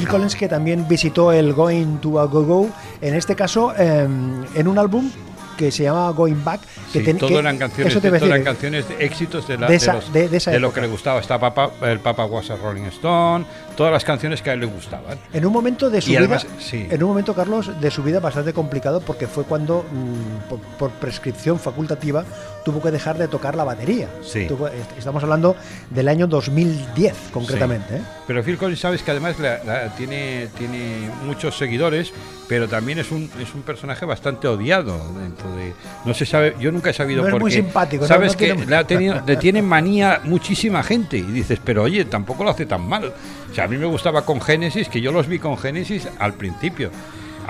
Phil 0.00 0.08
Collins 0.08 0.36
que 0.36 0.48
también 0.48 0.86
visitó 0.88 1.32
el 1.32 1.52
Going 1.52 1.96
to 1.98 2.20
a 2.20 2.24
Go 2.26 2.44
Go, 2.44 2.68
en 3.00 3.14
este 3.14 3.34
caso 3.34 3.72
eh, 3.76 4.06
en 4.54 4.68
un 4.68 4.78
álbum 4.78 5.10
que 5.56 5.72
se 5.72 5.82
llamaba 5.82 6.10
Going 6.12 6.44
Back. 6.44 6.60
Que 6.92 7.00
Sí, 7.00 7.04
ten- 7.04 7.18
todo 7.18 7.30
que- 7.30 7.38
eran 7.38 7.58
canciones, 7.58 7.92
eso 7.92 8.00
te 8.00 8.12
todo 8.12 8.26
eran 8.26 8.44
canciones 8.44 8.88
de 8.88 9.04
éxitos 9.04 9.48
de, 9.48 9.58
la- 9.58 9.66
de 9.66 9.72
de 9.72 9.76
esa- 9.76 9.94
los- 9.94 10.12
de- 10.12 10.28
de 10.28 10.36
esa 10.36 10.52
de 10.52 10.60
lo 10.60 10.72
que 10.72 10.80
le 10.80 10.86
gustaba. 10.86 11.18
Está 11.18 11.36
Papa, 11.40 11.70
el 11.82 11.98
Papa 11.98 12.26
was 12.26 12.48
a 12.50 12.54
Rolling 12.56 12.84
Stone, 12.84 13.44
todas 13.76 13.92
las 13.92 14.04
canciones 14.04 14.40
que 14.40 14.50
a 14.50 14.52
él 14.52 14.60
le 14.60 14.66
gustaban. 14.66 15.18
En 15.32 15.44
un 15.44 15.52
momento 15.52 15.90
de 15.90 16.00
su 16.00 16.10
Y 16.10 16.12
vida, 16.12 16.20
además, 16.20 16.46
sí. 16.60 16.86
en 16.88 17.02
un 17.02 17.08
momento, 17.08 17.34
Carlos, 17.34 17.72
de 17.80 17.90
su 17.90 18.04
vida 18.04 18.20
bastante 18.20 18.52
complicado 18.52 19.00
porque 19.00 19.26
fue 19.26 19.42
cuando, 19.42 19.84
mm, 19.90 20.48
por, 20.48 20.60
por 20.78 20.90
prescripción 20.92 21.58
facultativa, 21.58 22.24
tuvo 22.64 22.80
que 22.80 22.92
dejar 22.92 23.18
de 23.18 23.26
tocar 23.26 23.56
la 23.56 23.64
batería. 23.64 24.08
Sí. 24.22 24.46
Tuvo- 24.46 24.68
est- 24.68 24.96
estamos 24.96 25.24
hablando 25.24 25.56
del 25.90 26.06
año 26.06 26.28
2010, 26.28 27.14
concretamente. 27.32 27.96
¿eh? 27.96 28.02
Pero 28.28 28.44
Phil 28.44 28.56
Collins, 28.58 28.78
sabes 28.78 29.02
que 29.02 29.10
además 29.10 29.38
la- 29.40 29.64
la- 29.64 29.88
tiene, 29.96 30.48
tiene 30.58 31.10
muchos 31.24 31.56
seguidores, 31.58 32.12
pero 32.46 32.68
también 32.68 32.98
es 33.00 33.10
un, 33.10 33.28
es 33.40 33.54
un 33.54 33.62
personaje 33.62 34.04
bastante 34.04 34.46
odiado 34.46 34.96
dentro 35.18 35.50
de. 35.56 35.72
No 36.04 36.12
se 36.14 36.26
sabe, 36.26 36.54
yo 36.60 36.70
nunca 36.70 36.90
he 36.90 36.92
sabido 36.92 37.22
No 37.22 37.28
es 37.28 37.32
por 37.32 37.40
muy 37.40 37.50
qué. 37.50 37.56
simpático. 37.56 38.06
Sabes 38.06 38.32
No 38.34 38.38
que 38.38 38.54
tiene- 38.54 38.84
tenido- 38.84 39.22
le 39.26 39.36
tiene 39.38 39.62
manía 39.62 40.20
muchísima 40.24 40.82
gente 40.82 41.16
y 41.16 41.22
dices, 41.22 41.58
pero 41.64 41.82
oye, 41.82 42.04
tampoco 42.04 42.44
lo 42.44 42.50
hace 42.50 42.66
tan 42.66 42.86
mal. 42.86 43.14
O 43.50 43.54
sea, 43.54 43.64
a 43.64 43.68
mí 43.68 43.78
me 43.78 43.86
gustaba 43.86 44.22
con 44.26 44.40
Génesis, 44.42 44.88
que 44.90 45.00
yo 45.00 45.10
los 45.10 45.26
vi 45.26 45.38
con 45.38 45.56
Génesis 45.56 46.06
al 46.18 46.34
principio. 46.34 46.90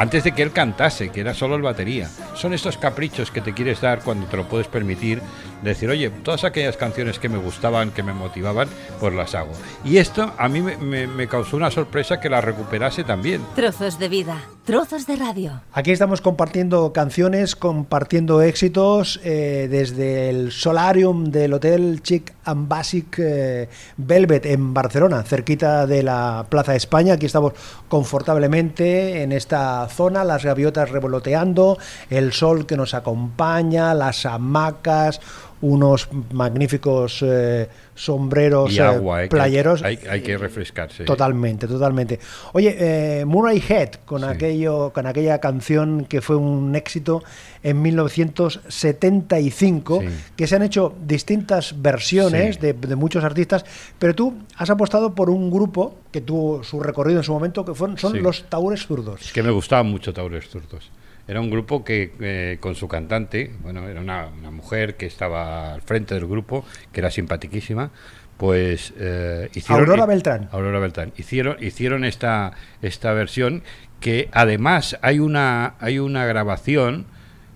Antes 0.01 0.23
de 0.23 0.31
que 0.31 0.43
él 0.43 0.53
cantase, 0.53 1.09
que 1.09 1.19
era 1.23 1.35
solo 1.35 1.57
el 1.57 1.63
batería. 1.63 2.09
Son 2.37 2.55
estos 2.55 2.79
caprichos 2.79 3.33
que 3.33 3.41
te 3.41 3.53
quieres 3.53 3.81
dar 3.81 3.99
cuando 4.05 4.27
te 4.27 4.37
lo 4.37 4.49
puedes 4.49 4.69
permitir. 4.69 5.21
De 5.63 5.69
Decir, 5.71 5.91
oye, 5.91 6.11
todas 6.11 6.45
aquellas 6.45 6.77
canciones 6.77 7.19
que 7.19 7.29
me 7.29 7.39
gustaban, 7.39 7.91
que 7.91 8.03
me 8.03 8.13
motivaban, 8.13 8.69
pues 9.01 9.15
las 9.15 9.35
hago. 9.35 9.53
Y 9.85 9.99
esto 9.99 10.33
a 10.39 10.49
mí 10.49 10.61
me, 10.61 10.77
me- 10.77 11.07
me 11.07 11.27
causó 11.29 11.57
una 11.57 11.71
sorpresa 11.71 12.21
que 12.21 12.29
la 12.29 12.41
recuperase 12.41 13.05
también. 13.05 13.43
Trozos 13.55 13.99
de 13.99 14.09
vida, 14.09 14.37
trozos 14.65 15.07
de 15.07 15.17
radio. 15.17 15.61
Aquí 15.73 15.91
estamos 15.93 16.21
compartiendo 16.21 16.93
canciones, 16.93 17.57
compartiendo 17.57 18.41
éxitos 18.43 19.21
eh, 19.25 19.69
desde 19.71 20.31
el 20.31 20.53
Solarium 20.53 21.25
del 21.27 21.53
Hotel 21.55 22.01
Chic 22.03 22.33
and 22.45 22.69
Basic 22.69 23.17
eh, 23.19 23.69
Velvet 23.97 24.47
en 24.47 24.73
Barcelona, 24.75 25.23
cerquita 25.23 25.87
de 25.87 26.03
la 26.03 26.47
Plaza 26.49 26.75
España. 26.75 27.15
Aquí 27.15 27.27
estamos 27.27 27.53
confortablemente 27.89 29.23
en 29.23 29.33
esta 29.33 29.87
zona, 29.89 30.25
las 30.25 30.45
gaviotas 30.45 30.91
revoloteando, 30.91 31.79
el 32.11 32.33
sol 32.33 32.67
que 32.67 32.77
nos 32.77 32.95
acompaña, 32.95 33.95
las 33.95 34.27
hamacas, 34.27 35.21
unos 35.61 36.09
magníficos 36.33 37.23
eh, 37.27 37.69
sombreros 37.95 38.73
Y 38.73 38.79
eh, 38.79 38.83
agua, 38.83 39.25
eh, 39.25 39.29
playeros. 39.29 39.83
Hay, 39.83 39.99
hay 40.09 40.23
que 40.23 40.39
refrescarse. 40.39 41.05
Totalmente, 41.05 41.67
totalmente. 41.67 42.21
Oye, 42.53 42.77
eh, 42.79 43.25
Murray 43.25 43.61
Head 43.69 43.91
con 44.05 44.21
Sí. 44.23 44.27
aquello, 44.29 44.93
con 44.93 45.07
aquella 45.07 45.39
canción 45.41 46.05
que 46.05 46.21
fue 46.21 46.37
un 46.37 46.75
éxito 46.77 47.23
en 47.63 47.81
1975, 47.83 50.01
Sí. 50.01 50.07
que 50.37 50.47
se 50.47 50.57
han 50.57 50.63
hecho 50.63 50.95
distintas 51.07 51.81
versiones 51.81 52.57
Sí. 52.57 52.61
de, 52.61 52.73
de 52.75 52.97
muchos 52.97 53.25
artistas, 53.25 53.65
pero 53.99 54.15
tú 54.15 54.35
has 54.57 54.71
apostado 54.71 55.15
por 55.15 55.31
un 55.31 55.51
grupo 55.51 55.95
que 56.13 56.21
tuvo 56.21 56.63
su 56.65 56.81
recorrido 56.81 57.19
en 57.19 57.25
su 57.25 57.33
momento, 57.33 57.65
que 57.65 57.75
fueron, 57.75 57.99
son 57.99 58.23
los 58.23 58.45
Taures 58.49 58.87
Zurdos. 58.87 59.23
Es 59.23 59.33
que 59.33 59.43
me 59.43 59.51
gustaban 59.51 59.87
mucho 59.87 60.13
Taures 60.13 60.49
Zurdos. 60.49 60.91
Era 61.29 61.41
un 61.41 61.51
grupo 61.51 61.85
que 61.85 62.11
eh, 62.21 62.57
con 62.59 62.75
su 62.75 62.89
cantante, 62.89 63.53
bueno, 63.61 63.87
era 63.87 64.01
una, 64.01 64.29
una 64.29 64.51
mujer 64.51 64.97
que 64.97 65.05
estaba 65.05 65.75
al 65.75 65.83
frente 65.83 66.15
del 66.15 66.27
grupo, 66.27 66.65
que 66.91 67.01
era 67.01 67.11
simpaticísima, 67.11 67.91
pues 68.39 68.95
eh, 68.99 69.51
hicieron... 69.55 69.81
Aurora 69.81 70.07
Beltrán. 70.07 70.49
Aurora 70.53 70.79
Beltrán. 70.79 71.13
Hicieron, 71.19 71.57
hicieron 71.61 72.05
esta, 72.05 72.53
esta 72.81 73.13
versión 73.13 73.63
que 74.01 74.31
además 74.33 74.97
hay 75.03 75.19
una, 75.19 75.75
hay 75.81 75.99
una 75.99 76.25
grabación 76.25 77.05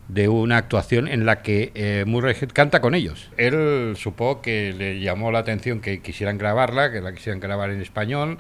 de 0.09 0.29
una 0.29 0.59
actuación 0.59 1.09
en 1.09 1.25
la 1.25 1.41
que 1.41 1.73
eh, 1.75 2.05
canta 2.53 2.81
con 2.83 2.95
ellos. 2.95 3.31
Él 3.39 3.95
supo 3.97 4.43
que 4.43 4.75
le 4.77 5.01
llamó 5.01 5.33
la 5.33 5.39
atención 5.39 5.81
que 5.81 6.01
quisieran 6.03 6.37
grabarla, 6.37 6.93
que 6.93 7.01
la 7.01 7.13
quisieran 7.15 7.41
grabar 7.41 7.71
en 7.71 7.81
español 7.81 8.39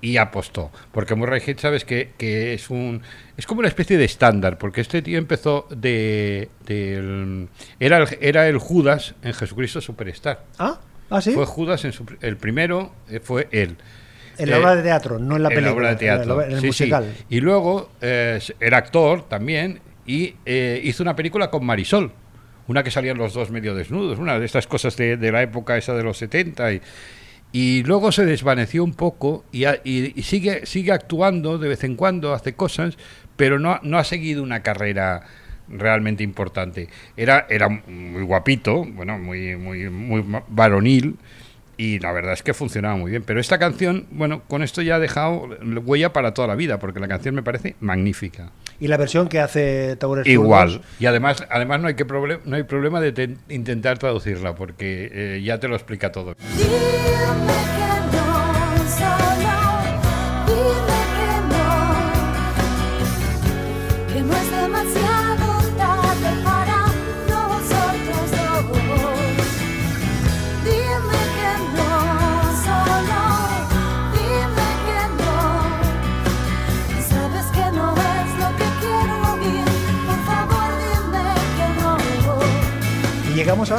y 0.00 0.16
apostó. 0.16 0.70
Porque 0.92 1.14
Murray 1.14 1.42
Head, 1.46 1.58
sabes 1.58 1.84
que, 1.84 2.10
que 2.16 2.54
es 2.54 2.70
un 2.70 3.02
es 3.36 3.46
como 3.46 3.60
una 3.60 3.68
especie 3.68 3.96
de 3.98 4.04
estándar, 4.04 4.58
porque 4.58 4.80
este 4.80 5.02
tío 5.02 5.18
empezó 5.18 5.66
de, 5.70 6.48
era, 7.80 7.98
el, 7.98 8.18
era 8.20 8.48
el 8.48 8.58
Judas 8.58 9.14
en 9.22 9.32
Jesucristo 9.34 9.80
Superstar. 9.80 10.44
Ah, 10.58 10.80
ah, 11.10 11.20
sí. 11.20 11.32
Fue 11.32 11.46
Judas 11.46 11.84
en 11.84 11.92
su, 11.92 12.04
el 12.20 12.36
primero 12.36 12.92
eh, 13.08 13.20
fue 13.20 13.48
él. 13.52 13.76
en 14.38 14.50
la 14.50 14.56
Eh, 14.56 14.60
obra 14.60 14.76
de 14.76 14.82
teatro, 14.82 15.18
no 15.18 15.36
en 15.36 15.42
la 15.42 15.48
en 15.48 15.54
película. 15.54 15.74
obra 15.76 15.88
de 15.90 15.96
teatro. 15.96 16.42
En, 16.42 16.50
la 16.50 16.56
el 16.56 16.60
Sí, 16.62 16.72
sí. 16.72 16.84
musical. 16.84 17.14
Y 17.28 17.40
luego 17.40 17.90
eh, 18.00 18.40
era 18.60 18.78
actor 18.78 19.28
también 19.28 19.80
y 20.06 20.36
eh, 20.46 20.80
hizo 20.84 21.02
una 21.02 21.14
película 21.16 21.50
con 21.50 21.64
Marisol. 21.64 22.12
Una 22.66 22.82
que 22.82 22.90
salían 22.90 23.16
los 23.16 23.32
dos 23.32 23.50
medio 23.50 23.74
desnudos, 23.74 24.18
una 24.18 24.38
de 24.38 24.44
estas 24.44 24.66
cosas 24.66 24.94
de, 24.96 25.16
de 25.16 25.32
la 25.32 25.42
época 25.42 25.78
esa 25.78 25.94
de 25.94 26.02
los 26.02 26.18
70. 26.18 26.72
Y, 26.74 26.82
y 27.52 27.82
luego 27.84 28.12
se 28.12 28.24
desvaneció 28.24 28.84
un 28.84 28.94
poco 28.94 29.44
y, 29.52 29.66
y- 29.66 30.12
y 30.14 30.22
sigue, 30.22 30.66
sigue 30.66 30.92
actuando 30.92 31.58
de 31.58 31.68
vez 31.68 31.84
en 31.84 31.96
cuando, 31.96 32.34
hace 32.34 32.54
cosas, 32.54 32.96
pero 33.36 33.58
no, 33.58 33.78
no 33.82 33.98
ha 33.98 34.04
seguido 34.04 34.42
una 34.42 34.62
carrera 34.62 35.22
realmente 35.68 36.22
importante. 36.24 36.88
Era, 37.16 37.46
era 37.48 37.68
muy 37.68 38.22
guapito, 38.22 38.84
bueno, 38.84 39.18
muy, 39.18 39.56
muy, 39.56 39.88
muy 39.90 40.24
varonil, 40.48 41.16
y 41.76 42.00
la 42.00 42.10
verdad 42.12 42.32
es 42.32 42.42
que 42.42 42.54
funcionaba 42.54 42.96
muy 42.96 43.10
bien. 43.12 43.22
Pero 43.24 43.38
esta 43.40 43.58
canción, 43.58 44.06
bueno, 44.10 44.42
con 44.48 44.62
esto 44.62 44.82
ya 44.82 44.96
ha 44.96 44.98
dejado 44.98 45.48
huella 45.84 46.12
para 46.12 46.34
toda 46.34 46.48
la 46.48 46.54
vida, 46.56 46.78
porque 46.78 47.00
la 47.00 47.06
canción 47.08 47.34
me 47.34 47.42
parece 47.42 47.76
magnífica. 47.80 48.50
Y 48.80 48.86
la 48.88 48.96
versión 48.96 49.28
que 49.28 49.40
hace 49.40 49.96
Taures 49.96 50.26
Igual. 50.26 50.82
Y 51.00 51.06
además, 51.06 51.44
además 51.50 51.80
no 51.80 51.88
hay 51.88 51.94
que 51.94 52.04
no 52.44 52.56
hay 52.56 52.62
problema 52.62 53.00
de 53.00 53.12
te- 53.12 53.36
intentar 53.48 53.98
traducirla, 53.98 54.54
porque 54.54 55.10
eh, 55.12 55.42
ya 55.42 55.58
te 55.58 55.66
lo 55.68 55.74
explica 55.74 56.12
todo. 56.12 56.34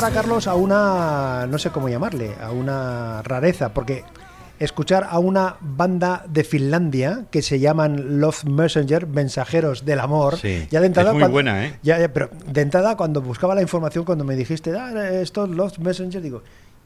Ahora, 0.04 0.14
Carlos, 0.14 0.48
a 0.48 0.56
una, 0.56 1.48
no 1.50 1.58
sé 1.58 1.70
cómo 1.72 1.90
llamarle, 1.90 2.34
a 2.42 2.52
una 2.52 3.22
rareza, 3.24 3.74
porque 3.74 4.04
escuchar 4.60 5.08
a 5.10 5.20
una 5.20 5.56
banda 5.62 6.26
de 6.30 6.44
Finlandia 6.44 7.26
que 7.32 7.42
se 7.42 7.60
llaman 7.60 8.20
Love 8.20 8.46
Messenger, 8.46 9.08
mensajeros 9.08 9.86
del 9.86 10.00
amor, 10.00 10.38
Sí, 10.38 10.68
ya 10.70 10.80
de 10.82 10.88
entrada, 10.88 11.10
es 11.10 11.14
muy 11.14 11.22
cuando- 11.22 11.34
buena, 11.34 11.66
¿eh? 11.66 11.80
Ya, 11.84 12.00
ya, 12.00 12.12
pero 12.14 12.30
de 12.46 12.62
entrada, 12.62 12.96
cuando 12.98 13.22
buscaba 13.22 13.56
la 13.56 13.62
información, 13.62 14.04
cuando 14.06 14.24
me 14.26 14.36
dijiste, 14.36 14.72
ah, 14.78 15.10
esto 15.22 15.46
es 15.46 15.52
Love 15.52 15.80
Messenger, 15.80 16.22
digo, 16.22 16.44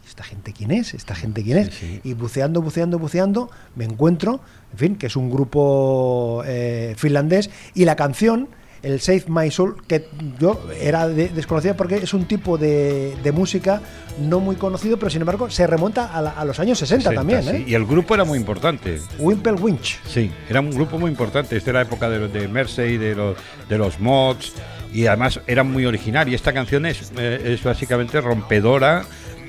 ¿esta 0.07 0.23
gente 0.23 0.53
quién 0.53 0.71
es? 0.71 0.93
¿Esta 0.93 1.15
gente 1.15 1.43
quién 1.43 1.57
es? 1.57 1.73
Sí, 1.73 1.99
sí. 2.01 2.01
Y 2.03 2.13
buceando, 2.13 2.61
buceando, 2.61 2.99
buceando, 2.99 3.49
me 3.75 3.85
encuentro, 3.85 4.39
en 4.73 4.77
fin, 4.77 4.95
que 4.95 5.07
es 5.07 5.15
un 5.15 5.31
grupo 5.31 6.43
eh, 6.45 6.93
finlandés, 6.97 7.49
y 7.73 7.85
la 7.85 7.95
canción, 7.95 8.49
el 8.83 8.99
Save 8.99 9.23
My 9.27 9.49
Soul, 9.49 9.77
que 9.87 10.07
yo 10.39 10.61
era 10.79 11.07
de- 11.07 11.29
desconocida 11.29 11.75
porque 11.75 11.95
es 11.95 12.13
un 12.13 12.25
tipo 12.25 12.57
de, 12.57 13.15
de 13.23 13.31
música 13.31 13.81
no 14.19 14.39
muy 14.39 14.55
conocido, 14.57 14.97
pero 14.97 15.09
sin 15.09 15.21
embargo 15.21 15.49
se 15.49 15.65
remonta 15.65 16.05
a, 16.13 16.21
la- 16.21 16.31
a 16.31 16.45
los 16.45 16.59
años 16.59 16.77
60, 16.77 17.09
60, 17.09 17.19
también, 17.19 17.43
sí. 17.43 17.49
¿eh? 17.49 17.65
Y 17.69 17.73
el 17.73 17.85
grupo 17.85 18.13
era 18.13 18.23
muy 18.25 18.37
importante. 18.37 18.99
Wimpel 19.17 19.55
Winch. 19.55 19.99
Sí, 20.07 20.29
era 20.49 20.59
un 20.59 20.69
grupo 20.71 20.99
muy 20.99 21.09
importante. 21.09 21.55
Esta 21.57 21.71
era 21.71 21.79
la 21.79 21.85
época 21.85 22.09
de, 22.09 22.19
los- 22.19 22.33
de 22.33 22.47
Mersey, 22.47 22.97
de 22.97 23.15
los, 23.15 23.35
de 23.69 23.77
los 23.77 23.99
mods, 23.99 24.53
y 24.93 25.07
además 25.07 25.39
era 25.47 25.63
muy 25.63 25.85
original. 25.85 26.27
Y 26.29 26.35
esta 26.35 26.53
canción 26.53 26.85
es, 26.85 27.11
eh, 27.17 27.41
es 27.53 27.63
básicamente 27.63 28.21
rompedora 28.21 29.05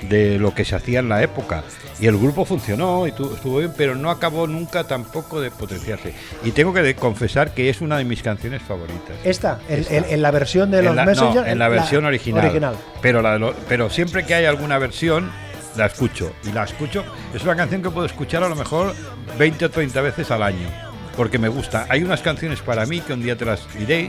de 0.08 0.38
lo 0.38 0.54
que 0.54 0.64
se 0.64 0.74
hacía 0.74 1.00
en 1.00 1.08
la 1.08 1.22
época. 1.22 1.62
Y 2.00 2.06
el 2.06 2.16
grupo 2.18 2.44
funcionó 2.44 3.06
y 3.06 3.12
tu- 3.12 3.34
estuvo 3.34 3.58
bien, 3.58 3.72
pero 3.76 3.94
no 3.94 4.10
acabó 4.10 4.46
nunca 4.46 4.84
tampoco 4.84 5.40
de 5.40 5.50
potenciarse. 5.50 6.14
Y 6.42 6.50
tengo 6.52 6.72
que 6.74 6.94
confesar 6.94 7.54
que 7.54 7.68
es 7.70 7.80
una 7.80 7.96
de 7.98 8.04
mis 8.04 8.22
canciones 8.22 8.62
favoritas. 8.62 9.16
Esta, 9.24 9.58
en, 9.68 9.80
Esta. 9.80 9.94
en- 9.96 10.04
en 10.08 10.22
la 10.22 10.30
versión 10.30 10.70
de 10.70 10.82
los 10.82 10.94
no, 10.94 11.46
en 11.46 11.58
la 11.58 11.68
versión 11.68 12.04
original. 12.04 12.44
original. 12.44 12.74
Pero, 13.00 13.22
la 13.22 13.34
de 13.34 13.38
lo- 13.38 13.54
pero 13.68 13.90
siempre 13.90 14.24
que 14.26 14.34
hay 14.34 14.44
alguna 14.44 14.78
versión, 14.78 15.30
la 15.76 15.86
escucho. 15.86 16.32
Y 16.44 16.52
la 16.52 16.64
escucho. 16.64 17.04
Es 17.34 17.42
una 17.44 17.56
canción 17.56 17.82
que 17.82 17.90
puedo 17.90 18.06
escuchar 18.06 18.42
a 18.44 18.48
lo 18.48 18.56
mejor 18.56 18.94
20 19.38 19.64
o 19.64 19.70
30 19.70 20.00
veces 20.00 20.30
al 20.30 20.42
año. 20.42 20.68
Porque 21.16 21.38
me 21.38 21.48
gusta. 21.48 21.86
Hay 21.88 22.02
unas 22.02 22.20
canciones 22.22 22.60
para 22.60 22.86
mí 22.86 23.00
que 23.00 23.12
un 23.12 23.22
día 23.22 23.36
te 23.36 23.44
las 23.44 23.60
diré. 23.78 24.08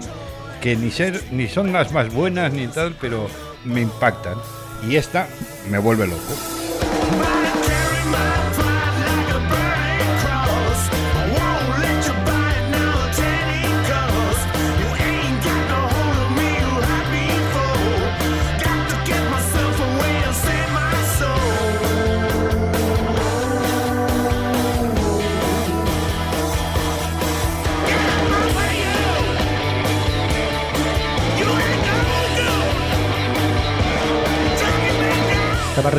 Que 0.61 0.75
ni, 0.75 0.89
ser, 0.89 1.21
ni 1.31 1.47
son 1.47 1.71
las 1.71 1.91
más 1.91 2.11
buenas 2.11 2.51
ni 2.51 2.65
tal, 2.67 2.95
pero 2.99 3.27
me 3.63 3.81
impactan. 3.81 4.33
Y 4.83 4.95
esta 4.95 5.27
me 5.69 5.79
vuelve 5.79 6.07
loco. 6.07 6.64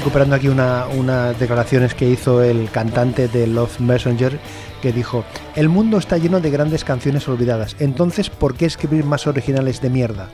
Recuperando 0.06 0.36
aquí 0.36 0.46
una- 0.46 0.86
unas 0.86 1.36
declaraciones 1.40 1.92
que 1.92 2.04
hizo 2.08 2.40
el 2.40 2.70
cantante 2.70 3.26
de 3.26 3.48
Love 3.48 3.80
Messenger 3.80 4.38
que 4.80 4.92
dijo, 4.92 5.24
el 5.56 5.68
mundo 5.68 5.98
está 5.98 6.16
lleno 6.16 6.38
de 6.38 6.48
grandes 6.48 6.84
canciones 6.84 7.26
olvidadas, 7.26 7.74
entonces 7.80 8.30
¿por 8.30 8.54
qué 8.54 8.66
escribir 8.66 9.04
más 9.04 9.26
originales 9.26 9.80
de 9.80 9.90
mierda? 9.90 10.28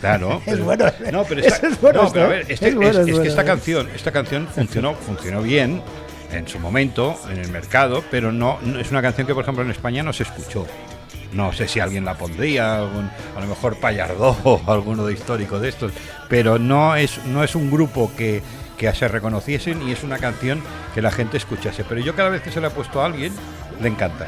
Claro. 0.00 0.40
Es 0.46 0.64
bueno, 0.64 0.86
No, 1.12 1.24
pero, 1.28 1.42
es 1.42 2.60
que 2.60 3.28
esta 3.28 3.44
canción, 3.44 3.88
esta 3.94 4.10
canción 4.10 4.48
funcionó, 4.48 4.94
funcionó 4.94 5.42
bien 5.42 5.82
en 6.32 6.48
su 6.48 6.58
momento 6.58 7.14
en 7.30 7.40
el 7.40 7.50
mercado, 7.50 8.02
pero 8.10 8.32
no, 8.32 8.56
no- 8.62 8.80
es 8.80 8.90
una 8.90 9.02
canción 9.02 9.26
que 9.26 9.34
por 9.34 9.42
ejemplo 9.42 9.62
en 9.64 9.70
España 9.70 10.02
no 10.02 10.14
se 10.14 10.22
escuchó. 10.22 10.66
No 11.34 11.52
sé 11.52 11.68
si 11.68 11.78
alguien 11.78 12.06
la 12.06 12.14
pondría, 12.14 12.78
algún- 12.78 13.10
a 13.36 13.40
lo 13.40 13.46
mejor 13.48 13.76
Payardó 13.76 14.34
o 14.44 14.62
alguno 14.66 15.04
de 15.04 15.12
histórico 15.12 15.58
de 15.60 15.68
estos, 15.68 15.92
pero 16.30 16.58
no 16.58 16.96
es, 16.96 17.22
no 17.26 17.44
es 17.44 17.54
un 17.54 17.70
grupo 17.70 18.10
que, 18.16 18.40
que 18.78 18.90
se 18.94 19.08
reconociesen 19.08 19.86
y 19.86 19.92
es 19.92 20.02
una 20.04 20.18
canción 20.18 20.62
que 20.94 21.02
la 21.02 21.10
gente 21.10 21.36
escuchase. 21.36 21.84
Pero 21.84 22.00
yo 22.00 22.14
cada 22.14 22.30
vez 22.30 22.40
que 22.42 22.50
se 22.50 22.60
la 22.60 22.68
he 22.68 22.70
puesto 22.70 23.02
a 23.02 23.06
alguien, 23.06 23.32
le 23.82 23.88
encanta. 23.88 24.26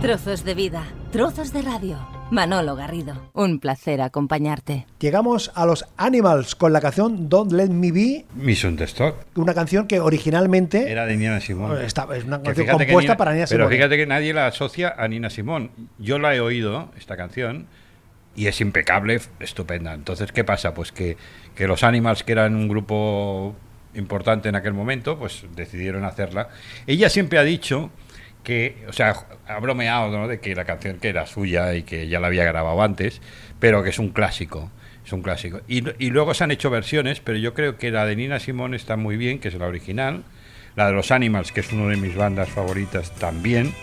Trozos 0.00 0.44
de 0.44 0.54
vida, 0.54 0.84
trozos 1.12 1.52
de 1.52 1.60
radio. 1.62 1.98
Manolo 2.30 2.76
Garrido, 2.76 3.30
un 3.32 3.58
placer 3.58 4.00
acompañarte. 4.02 4.86
Llegamos 5.00 5.50
a 5.54 5.64
los 5.66 5.86
Animals 5.96 6.54
con 6.54 6.72
la 6.74 6.80
canción 6.80 7.28
Don't 7.30 7.52
Let 7.52 7.70
Me 7.70 7.90
Be, 7.90 8.26
Misunderstood. 8.34 9.14
una 9.34 9.54
canción 9.54 9.86
que 9.86 9.98
originalmente 10.00 10.90
Era 10.92 11.06
de 11.06 11.16
Nina 11.16 11.40
Simón. 11.40 11.80
Está- 11.80 12.06
es 12.14 12.24
una 12.24 12.42
canción 12.42 12.66
compuesta 12.66 13.00
Nina- 13.12 13.16
para 13.16 13.32
Nina 13.32 13.46
Pero 13.48 13.64
Simone. 13.64 13.76
fíjate 13.76 13.96
que 13.96 14.06
nadie 14.06 14.34
la 14.34 14.46
asocia 14.46 14.94
a 14.96 15.08
Nina 15.08 15.30
Simón. 15.30 15.70
Yo 15.98 16.18
la 16.18 16.34
he 16.34 16.40
oído, 16.40 16.90
esta 16.98 17.16
canción, 17.16 17.66
y 18.38 18.46
es 18.46 18.60
impecable, 18.60 19.20
estupenda. 19.40 19.92
Entonces, 19.92 20.30
¿qué 20.30 20.44
pasa? 20.44 20.72
Pues 20.72 20.92
que, 20.92 21.16
que 21.56 21.66
los 21.66 21.82
Animals, 21.82 22.22
que 22.22 22.30
eran 22.30 22.54
un 22.54 22.68
grupo 22.68 23.56
importante 23.94 24.48
en 24.48 24.54
aquel 24.54 24.74
momento, 24.74 25.18
pues 25.18 25.44
decidieron 25.56 26.04
hacerla. 26.04 26.48
Ella 26.86 27.10
siempre 27.10 27.40
ha 27.40 27.42
dicho 27.42 27.90
que, 28.44 28.84
o 28.88 28.92
sea, 28.92 29.26
ha 29.48 29.58
bromeado 29.58 30.16
¿no? 30.16 30.28
de 30.28 30.38
que 30.38 30.54
la 30.54 30.64
canción 30.64 31.00
que 31.00 31.08
era 31.08 31.26
suya 31.26 31.74
y 31.74 31.82
que 31.82 32.06
ya 32.06 32.20
la 32.20 32.28
había 32.28 32.44
grabado 32.44 32.80
antes, 32.80 33.20
pero 33.58 33.82
que 33.82 33.90
es 33.90 33.98
un 33.98 34.10
clásico. 34.10 34.70
Es 35.04 35.12
un 35.12 35.22
clásico. 35.22 35.60
Y, 35.66 35.82
y 35.98 36.10
luego 36.10 36.32
se 36.32 36.44
han 36.44 36.52
hecho 36.52 36.70
versiones, 36.70 37.18
pero 37.18 37.38
yo 37.38 37.54
creo 37.54 37.76
que 37.76 37.90
la 37.90 38.06
de 38.06 38.14
Nina 38.14 38.38
Simón 38.38 38.72
está 38.72 38.96
muy 38.96 39.16
bien, 39.16 39.40
que 39.40 39.48
es 39.48 39.54
la 39.54 39.66
original. 39.66 40.22
La 40.76 40.86
de 40.86 40.92
los 40.92 41.10
Animals, 41.10 41.50
que 41.50 41.58
es 41.58 41.72
una 41.72 41.88
de 41.88 41.96
mis 41.96 42.14
bandas 42.14 42.50
favoritas 42.50 43.12
también. 43.16 43.74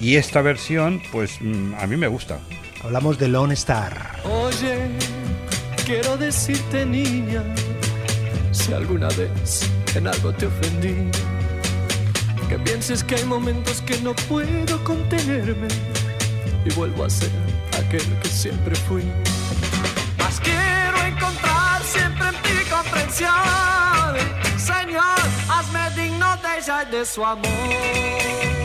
Y 0.00 0.16
esta 0.16 0.42
versión, 0.42 1.00
pues 1.12 1.40
mm, 1.40 1.74
a 1.78 1.86
mí 1.86 1.96
me 1.96 2.08
gusta. 2.08 2.40
Hablamos 2.84 3.18
de 3.18 3.28
Lone 3.28 3.54
Star. 3.54 4.20
Oye, 4.24 4.90
quiero 5.86 6.16
decirte 6.16 6.84
niña, 6.84 7.42
si 8.52 8.72
alguna 8.72 9.08
vez 9.08 9.70
en 9.94 10.06
algo 10.06 10.32
te 10.32 10.46
ofendí, 10.46 11.10
que 12.48 12.58
pienses 12.58 13.02
que 13.02 13.16
hay 13.16 13.24
momentos 13.24 13.80
que 13.82 13.98
no 14.00 14.14
puedo 14.28 14.82
contenerme 14.84 15.68
y 16.64 16.70
vuelvo 16.74 17.04
a 17.04 17.10
ser 17.10 17.30
aquel 17.78 18.04
que 18.22 18.28
siempre 18.28 18.74
fui. 18.76 19.04
Mas 20.18 20.38
quiero 20.40 20.98
encontrar 21.06 21.82
siempre 21.82 22.28
en 22.28 22.34
ti 22.34 22.70
comprensión, 22.70 23.30
Señor, 24.58 25.18
hazme 25.48 26.02
digno 26.02 26.36
de 26.36 26.58
ella 26.58 26.82
y 26.86 26.92
de 26.92 27.06
su 27.06 27.24
amor. 27.24 28.63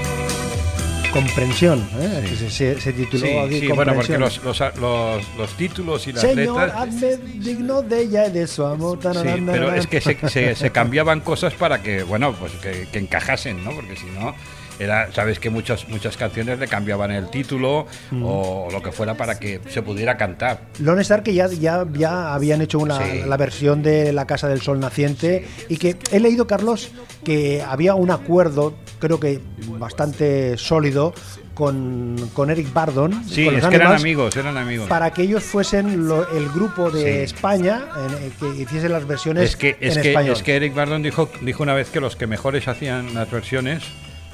Comprensión, 1.12 1.80
¿eh? 2.00 2.24
que 2.30 2.36
se, 2.36 2.50
se- 2.51 2.80
se 2.80 2.94
tituló 2.94 3.25
Sí, 3.25 3.38
aquí 3.38 3.60
sí, 3.62 3.68
bueno, 3.68 3.96
porque 3.96 4.18
los, 4.20 4.44
los, 4.44 4.60
los- 4.80 5.36
los 5.38 5.58
títulos 5.58 6.06
y 6.08 6.12
las 6.13 6.22
Señor, 6.22 6.62
letras... 6.62 6.74
hazme 6.75 7.18
digno 7.18 7.82
de 7.82 8.02
ella 8.04 8.28
y 8.28 8.32
de 8.32 8.45
su 8.48 8.63
amor. 8.63 8.98
Sí, 8.98 9.04
Tararán, 9.04 9.45
pero 9.48 9.74
es 9.74 9.88
que 9.88 10.02
se, 10.02 10.15
se- 10.30 10.54
se 10.56 10.69
cambiaban 10.72 11.22
cosas 11.22 11.54
para 11.56 11.82
que, 11.82 12.04
bueno, 12.04 12.34
pues 12.34 12.52
que, 12.62 12.88
que 12.91 13.00
encajasen, 13.00 13.63
¿no? 13.63 13.72
Porque 13.72 13.95
si 13.95 14.06
no, 14.08 14.36
era, 14.80 15.12
sabes 15.12 15.39
que 15.39 15.50
muchas, 15.50 15.88
muchas 15.89 16.15
canciones 16.18 16.58
le 16.60 16.68
cambiaban 16.68 17.12
el 17.12 17.30
título 17.30 17.86
Mm. 18.12 18.24
o 18.26 18.68
lo 18.72 18.82
que 18.82 18.92
fuera 18.92 19.15
para 19.15 19.39
que 19.39 19.60
se 19.70 19.82
pudiera 19.82 20.18
cantar. 20.18 20.62
Lone 20.80 21.02
Star 21.02 21.22
que 21.24 21.34
ya, 21.34 21.48
ya, 21.48 21.86
ya 21.94 22.34
habían 22.34 22.62
hecho 22.62 22.80
una, 22.80 22.98
Sí. 23.00 23.22
la 23.28 23.38
versión 23.38 23.84
de 23.84 24.13
La 24.13 24.26
Casa 24.26 24.48
del 24.48 24.62
Sol 24.62 24.80
Naciente 24.80 25.48
y 25.68 25.78
que 25.78 25.98
he 26.12 26.20
leído, 26.20 26.48
Carlos, 26.48 26.92
que 27.24 27.62
había 27.62 27.96
un 27.96 28.12
acuerdo, 28.12 28.74
creo 29.00 29.20
que 29.20 29.39
bastante 29.78 30.58
sólido, 30.58 31.13
con, 31.54 32.15
con 32.34 32.50
Eric 32.50 32.72
Bardon. 32.72 33.12
Sí, 33.28 33.44
con 33.44 33.56
es 33.56 33.65
que 33.65 33.76
eran 33.76 33.92
amigos, 33.94 34.34
eran 34.38 34.56
amigos. 34.58 34.88
Para 34.88 35.12
que 35.12 35.24
ellos 35.24 35.44
fuesen 35.44 36.08
lo- 36.08 36.30
el 36.32 36.48
grupo 36.50 36.89
de 36.89 37.28
Sí. 37.28 37.34
España 37.36 37.82
en- 37.98 38.28
eh, 38.28 38.32
que 38.39 38.62
hiciesen 38.62 38.94
las 38.94 39.06
versiones 39.06 39.44
Es 39.50 39.56
que, 39.58 39.76
es, 39.82 39.98
en 39.98 40.02
que, 40.04 40.10
español. 40.10 40.34
es 40.38 40.44
que 40.44 40.56
Eric 40.56 40.74
Bardon 40.74 41.04
dijo, 41.04 41.30
dijo 41.42 41.62
una 41.62 41.74
vez 41.74 41.89
que 41.89 42.00
los 42.00 42.15
que 42.15 42.28
mejores 42.28 42.70
hacían 42.70 43.13
las 43.13 43.30
versiones 43.30 43.84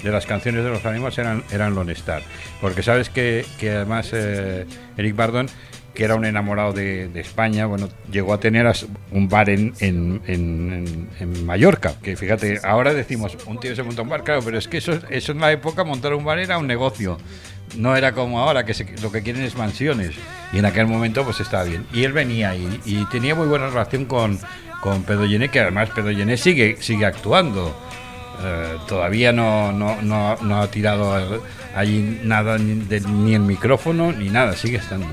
de 0.06 0.12
las 0.12 0.26
canciones 0.26 0.63
de 0.63 0.70
los 0.70 0.86
Animals 0.86 1.18
eran, 1.18 1.44
eran 1.52 1.76
Lone 1.76 1.91
Star. 1.94 2.22
Porque 2.62 2.82
sabes 2.84 3.10
que, 3.10 3.46
que 3.60 3.72
además 3.72 4.12
eh, 4.13 4.65
Eric 4.96 5.15
Bardon, 5.15 5.48
que 5.94 6.04
era 6.04 6.15
un 6.15 6.26
enamorado 6.26 6.74
de, 6.74 7.08
de 7.08 7.20
España, 7.22 7.65
bueno, 7.65 7.89
llegó 8.12 8.34
a 8.34 8.39
tener 8.39 8.70
un 9.12 9.30
bar 9.30 9.50
en, 9.50 9.74
en, 9.80 10.22
en- 10.28 10.74
en- 10.74 11.10
en 11.20 11.46
Mallorca. 11.46 11.94
Que 12.02 12.15
fíjate, 12.15 12.60
ahora 12.63 12.94
decimos, 12.94 13.38
un 13.46 13.60
tío 13.60 13.76
se 13.76 13.84
monta 13.84 14.02
un 14.02 14.10
bar, 14.10 14.24
claro, 14.24 14.41
pero 14.44 14.58
es 14.58 14.68
que 14.68 14.78
eso, 14.78 15.00
eso 15.10 15.32
en 15.32 15.39
la 15.39 15.52
época 15.52 15.84
montar 15.84 16.13
un 16.13 16.24
bar 16.26 16.39
era 16.39 16.58
un 16.58 16.68
negocio. 16.68 17.18
No 17.78 17.96
era 17.96 18.12
como 18.12 18.39
ahora, 18.39 18.63
que 18.65 18.74
se- 18.74 18.86
lo 19.02 19.12
que 19.12 19.22
quieren 19.24 19.41
es 19.44 19.56
mansiones. 19.58 20.12
Y 20.54 20.60
en 20.60 20.65
aquel 20.65 20.86
momento 20.88 21.24
pues 21.24 21.39
estaba 21.39 21.63
bien. 21.63 21.86
Y 21.94 22.04
él 22.04 22.13
venía 22.13 22.56
y, 22.56 22.80
y 22.86 23.06
tenía 23.06 23.34
muy 23.34 23.48
buena 23.48 23.68
relación 23.68 24.06
con, 24.06 24.38
con 24.82 25.04
Pedro 25.04 25.26
Llené, 25.26 25.50
que 25.50 25.62
además 25.62 25.89
Pedro 25.96 26.12
Llené 26.12 26.38
sigue, 26.38 26.78
sigue 26.82 27.06
actuando. 27.06 27.76
Eh, 28.43 28.78
todavía 28.88 29.32
no, 29.32 29.71
no, 29.71 30.02
no, 30.02 30.36
no 30.41 30.62
ha 30.62 30.67
tirado 30.69 31.41
allí 31.76 32.19
nada, 32.24 32.58
ni, 32.58 32.76
de- 32.86 33.02
ni 33.02 33.34
el 33.36 33.41
micrófono, 33.41 34.12
ni 34.12 34.30
nada, 34.30 34.54
sigue 34.54 34.78
estando. 34.78 35.08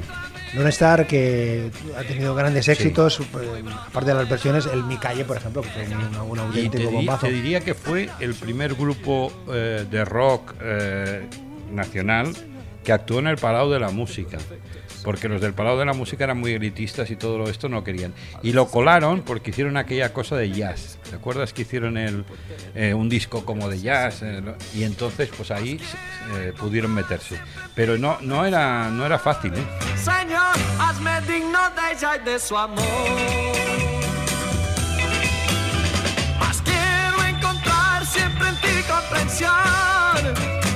Lone 0.55 0.69
Star 0.69 1.07
que 1.07 1.71
ha 1.99 2.03
tenido 2.03 2.35
grandes 2.35 2.69
éxitos, 2.69 3.23
pues, 3.33 3.49
aparte 3.87 4.11
de 4.11 4.17
las 4.17 4.29
versiones, 4.29 4.67
el 4.67 4.85
Mi 4.85 4.99
Calle, 4.99 5.25
por 5.25 5.39
ejemplo, 5.39 5.63
que 5.63 5.71
fue 5.71 5.87
un, 5.87 5.95
un 6.31 6.37
Y 6.37 6.53
te, 6.53 6.59
auténtico 6.59 6.91
di- 6.91 6.97
bombazo. 6.97 7.27
te 7.27 7.33
diría 7.33 7.61
que 7.61 7.73
fue 7.75 8.11
el 8.21 8.35
primer 8.35 8.75
grupo 8.75 9.33
eh, 9.51 9.87
de 9.91 10.05
rock 10.05 10.53
eh, 10.61 11.23
nacional 11.73 12.33
que 12.85 12.93
actuó 12.93 13.21
en 13.21 13.29
el 13.29 13.37
Palau 13.39 13.71
de 13.71 13.81
la 13.81 13.91
Música. 13.91 14.37
Porque 15.05 15.29
los 15.29 15.41
del 15.41 15.53
Palau 15.55 15.77
de 15.79 15.85
la 15.85 15.93
Música 15.95 16.25
eran 16.25 16.39
muy 16.39 16.53
elitistas 16.53 17.11
y 17.11 17.17
todo 17.17 17.45
esto 17.51 17.69
no 17.69 17.83
querían. 17.85 18.13
Y 18.43 18.53
lo 18.53 18.69
colaron 18.69 19.23
porque 19.23 19.51
hicieron 19.51 19.77
aquella 19.77 20.13
cosa 20.13 20.37
de 20.37 20.51
jazz. 20.51 20.99
¿Te 21.11 21.17
acuerdas 21.17 21.53
que 21.53 21.63
hicieron 21.63 21.97
eh, 21.99 22.95
un 22.95 23.09
disco 23.09 23.45
como 23.45 23.69
de 23.69 23.81
jazz? 23.81 24.23
eh, 24.23 24.41
lo- 24.41 24.55
y 24.75 24.85
entonces 24.85 25.29
pues 25.37 25.51
ahí 25.51 25.81
eh, 26.37 26.53
pudieron 26.59 26.93
meterse. 26.95 27.39
Pero 27.75 27.99
no, 27.99 28.19
no, 28.21 28.45
era, 28.45 28.89
no 28.91 29.05
era 29.07 29.19
fácil. 29.19 29.53
Señor, 29.97 30.53
hazme 30.79 31.21
digno 31.23 31.59
de 31.71 31.83
de 32.25 32.39
su 32.39 32.57
amor. 32.57 32.83
Mas 36.41 36.61
quiero 36.63 37.25
encontrar 37.29 38.05
siempre 38.07 38.49
en 38.49 38.57
ti 38.57 38.83
comprensión. 38.89 39.51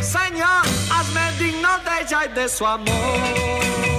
Señor, 0.03 0.63
hazme 0.91 1.33
digno 1.39 1.69
de 1.79 2.05
ella 2.07 2.21
y 2.31 2.35
de 2.35 2.49
su 2.49 2.67
amor. 2.67 3.96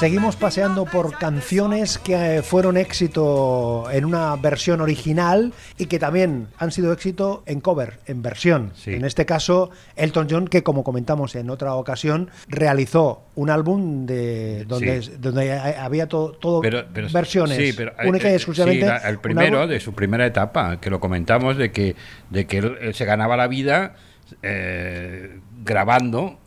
Seguimos 0.00 0.34
paseando 0.34 0.84
por 0.84 1.16
canciones 1.16 1.96
que 1.96 2.38
eh, 2.38 2.42
fueron 2.42 2.76
éxito 2.76 3.84
en 3.92 4.04
una 4.04 4.34
versión 4.34 4.80
original 4.80 5.52
y 5.78 5.86
que 5.86 6.00
también 6.00 6.48
han 6.58 6.72
sido 6.72 6.92
éxito 6.92 7.44
en 7.46 7.60
cover, 7.60 8.00
en 8.06 8.20
versión. 8.20 8.72
Sí. 8.74 8.94
En 8.94 9.04
este 9.04 9.24
caso, 9.26 9.70
Elton 9.94 10.26
John, 10.28 10.48
que 10.48 10.64
como 10.64 10.82
comentamos 10.82 11.36
en 11.36 11.50
otra 11.50 11.74
ocasión, 11.76 12.30
realizó 12.48 13.22
un 13.36 13.48
álbum 13.50 14.04
de 14.04 14.64
donde, 14.64 15.02
Sí. 15.02 15.12
donde 15.20 15.52
ha- 15.52 15.84
había 15.84 16.08
to- 16.08 16.32
todo 16.40 16.62
Pero- 16.62 16.84
pero- 16.92 17.08
versiones, 17.12 17.56
sí, 17.58 17.72
pero, 17.76 17.92
eh, 17.92 18.08
única 18.08 18.28
y 18.28 18.32
eh, 18.32 18.34
exclusivamente. 18.34 18.84
sí, 18.84 18.88
la- 18.90 19.08
el 19.08 19.20
primero 19.20 19.68
de 19.68 19.78
su 19.78 19.94
primera 19.94 20.26
etapa, 20.26 20.80
que 20.80 20.90
lo 20.90 20.98
comentamos, 20.98 21.56
de 21.56 21.70
que, 21.70 21.94
de 22.28 22.46
que 22.48 22.58
él, 22.58 22.76
él 22.80 22.94
se 22.94 23.04
ganaba 23.04 23.36
la 23.36 23.46
vida 23.46 23.94
eh, 24.42 25.38
grabando 25.62 26.38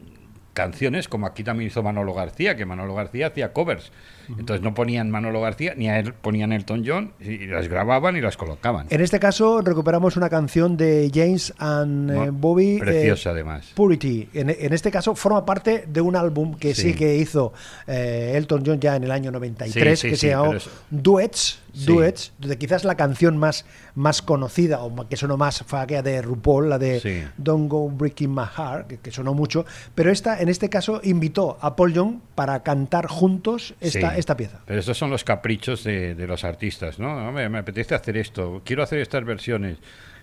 canciones, 0.55 1.07
como 1.07 1.27
aquí 1.27 1.43
también 1.43 1.67
hizo 1.69 1.83
Manolo 1.83 2.15
García, 2.15 2.55
que 2.55 2.65
Manolo 2.65 2.95
García 2.95 3.27
hacía 3.27 3.53
covers. 3.53 3.91
Entonces 4.27 4.63
no 4.63 4.73
ponían 4.73 5.11
Manolo 5.11 5.39
García, 5.41 5.73
ni 5.77 5.87
a 5.87 5.99
él 5.99 6.13
ponían 6.13 6.51
Elton 6.51 6.83
John, 6.83 7.11
y 7.19 7.45
las 7.45 7.67
grababan 7.67 8.17
y 8.17 8.21
las 8.21 8.37
colocaban. 8.37 8.87
En 8.89 9.01
este 9.01 9.19
caso 9.19 9.61
recuperamos 9.61 10.17
una 10.17 10.29
canción 10.29 10.77
de 10.77 11.11
James 11.13 11.53
and 11.59 12.09
eh, 12.09 12.29
Bobby. 12.31 12.77
eh, 12.77 12.79
Preciosa, 12.79 13.29
además. 13.31 13.71
Purity. 13.75 14.29
En, 14.33 14.49
en 14.49 14.73
este 14.73 14.89
caso 14.89 15.13
forma 15.13 15.45
parte 15.45 15.83
de 15.87 16.01
un 16.01 16.15
álbum 16.15 16.55
que 16.55 16.73
sí, 16.73 16.85
Sí. 16.85 16.93
que 16.95 17.17
hizo 17.17 17.53
eh, 17.85 18.33
Elton 18.35 18.63
John 18.65 18.79
ya 18.79 18.95
en 18.95 19.03
el 19.03 19.11
año 19.11 19.29
93, 19.31 19.99
Sí, 19.99 20.07
sí, 20.07 20.11
que 20.11 20.17
se 20.17 20.27
llamó 20.29 20.53
es- 20.55 20.69
Duets. 20.89 21.59
Sí. 21.75 21.85
Duets, 21.87 22.31
de 22.39 22.57
quizás 22.57 22.85
la 22.85 22.95
canción 22.95 23.37
más, 23.37 23.65
más 23.95 24.21
conocida 24.21 24.79
o 24.81 25.09
que 25.09 25.17
sonó 25.17 25.35
más 25.35 25.63
fue 25.67 25.79
aquella 25.81 26.01
de 26.01 26.21
RuPaul, 26.21 26.69
la 26.69 26.79
de 26.79 26.99
Sí. 27.01 27.23
Don't 27.37 27.69
Go 27.69 27.89
Breaking 27.89 28.33
My 28.33 28.45
Heart, 28.45 28.87
que, 28.87 28.97
que 28.99 29.11
sonó 29.11 29.33
mucho. 29.33 29.65
Pero 29.93 30.09
esta, 30.09 30.39
en 30.39 30.47
este 30.49 30.69
caso, 30.69 31.01
invitó 31.03 31.57
a 31.59 31.75
Paul 31.75 31.93
Young 31.93 32.19
para 32.33 32.63
cantar 32.63 33.07
juntos 33.07 33.75
esta, 33.81 34.11
Sí. 34.13 34.19
esta 34.19 34.37
pieza. 34.37 34.61
Pero 34.65 34.79
estos 34.79 34.97
son 34.97 35.09
los 35.09 35.23
caprichos 35.25 35.83
de, 35.83 36.15
de 36.15 36.27
los 36.27 36.43
artistas, 36.45 36.97
¿no? 36.97 37.27
Hombre, 37.29 37.49
me 37.49 37.57
apetece 37.59 37.93
hacer 37.93 38.15
esto, 38.17 38.61
quiero 38.63 38.81
hacer 38.81 38.99
estas 38.99 39.25
versiones. 39.25 39.77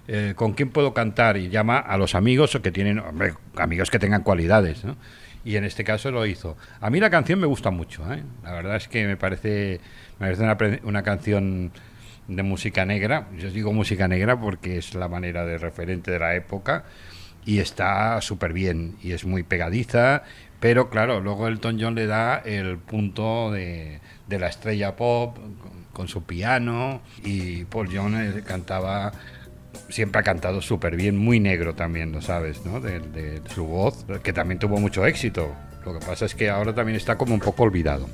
eh, 0.08 0.32
¿Con 0.34 0.54
quién 0.54 0.70
puedo 0.70 0.92
cantar? 0.94 1.36
Y 1.36 1.48
llama 1.48 1.78
a 1.78 1.96
los 1.96 2.14
amigos 2.16 2.54
o 2.56 2.62
que 2.62 2.72
tienen, 2.72 2.98
hombre, 2.98 3.34
amigos 3.56 3.88
que 3.90 3.98
tengan 4.00 4.22
cualidades, 4.24 4.84
¿no? 4.84 4.96
Y 5.44 5.56
en 5.56 5.64
este 5.64 5.84
caso 5.84 6.10
lo 6.10 6.24
hizo. 6.26 6.56
A 6.80 6.88
mí 6.90 6.98
la 7.00 7.10
canción 7.10 7.38
me 7.40 7.46
gusta 7.46 7.70
mucho, 7.70 8.02
¿eh? 8.12 8.22
La 8.42 8.52
verdad 8.52 8.76
es 8.76 8.88
que 8.88 9.06
me 9.06 9.16
parece, 9.16 9.80
me 10.22 10.56
parece 10.56 10.80
una, 10.84 11.02
canción 11.02 11.72
de 12.28 12.42
música 12.42 12.86
negra. 12.86 13.26
Yo 13.36 13.50
digo 13.50 13.72
música 13.72 14.06
negra 14.06 14.40
porque 14.40 14.78
es 14.78 14.94
la 14.94 15.08
manera 15.08 15.44
de 15.44 15.58
referente 15.58 16.12
de 16.12 16.18
la 16.20 16.36
época 16.36 16.84
y 17.44 17.58
está 17.58 18.20
súper 18.20 18.52
bien 18.52 18.96
y 19.02 19.12
es 19.12 19.24
muy 19.24 19.42
pegadiza, 19.42 20.22
pero 20.60 20.90
claro, 20.90 21.20
luego 21.20 21.48
Elton 21.48 21.78
John 21.80 21.96
le 21.96 22.06
da 22.06 22.38
el 22.38 22.78
punto 22.78 23.50
de, 23.50 23.98
de 24.28 24.38
la 24.38 24.46
estrella 24.46 24.94
pop 24.94 25.36
con, 25.36 25.84
con 25.92 26.08
su 26.08 26.22
piano 26.22 27.02
y 27.24 27.64
Paul 27.64 27.88
John 27.92 28.14
eh, 28.14 28.42
cantaba, 28.46 29.10
siempre 29.88 30.20
ha 30.20 30.22
cantado 30.22 30.62
súper 30.62 30.94
bien, 30.94 31.16
muy 31.16 31.40
negro 31.40 31.74
también, 31.74 32.12
lo 32.12 32.22
sabes, 32.22 32.64
¿no? 32.64 32.80
De, 32.80 33.00
de 33.00 33.42
su 33.48 33.66
voz, 33.66 34.06
que 34.22 34.32
también 34.32 34.60
tuvo 34.60 34.78
mucho 34.78 35.04
éxito. 35.04 35.52
Lo 35.84 35.98
que 35.98 36.06
pasa 36.06 36.26
es 36.26 36.36
que 36.36 36.48
ahora 36.48 36.72
también 36.72 36.94
está 36.94 37.18
como 37.18 37.34
un 37.34 37.40
poco 37.40 37.64
olvidado. 37.64 38.08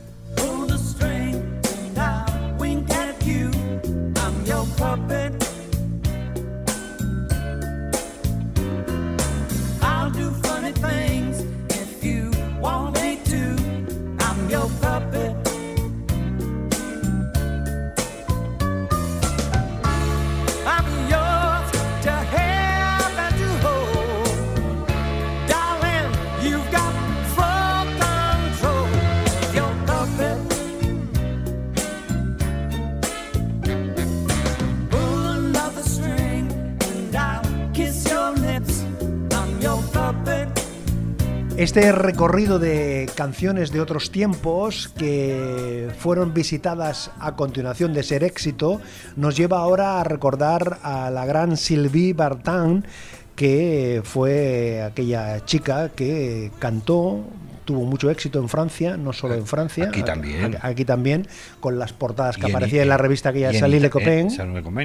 Este 41.58 41.90
recorrido 41.90 42.60
de 42.60 43.10
canciones 43.16 43.72
de 43.72 43.80
otros 43.80 44.12
tiempos 44.12 44.92
que 44.96 45.90
fueron 45.98 46.32
visitadas 46.32 47.10
a 47.18 47.34
continuación 47.34 47.92
de 47.92 48.04
ser 48.04 48.22
éxito 48.22 48.80
nos 49.16 49.36
lleva 49.36 49.58
ahora 49.58 50.00
a 50.00 50.04
recordar 50.04 50.78
a 50.84 51.10
la 51.10 51.26
gran 51.26 51.56
Sylvie 51.56 52.12
Vartan 52.12 52.86
que 53.34 54.02
fue 54.04 54.84
aquella 54.84 55.44
chica 55.46 55.88
que 55.88 56.52
cantó 56.60 57.24
tuvo 57.68 57.84
mucho 57.84 58.08
éxito 58.10 58.38
en 58.38 58.48
Francia, 58.48 58.96
no 58.96 59.12
solo 59.12 59.34
en 59.34 59.44
Francia, 59.46 59.88
Aquí 59.88 60.02
también. 60.02 60.42
aquí, 60.46 60.56
aquí 60.62 60.84
también, 60.86 61.26
con 61.60 61.78
las 61.78 61.92
portadas 61.92 62.38
que 62.38 62.46
en 62.46 62.52
aparecían 62.52 62.84
en, 62.84 62.88
la 62.88 62.96
revista 62.96 63.30
que 63.30 63.40
ya 63.40 63.52
Salí 63.52 63.78
Le 63.78 63.90
Copain. 63.90 64.30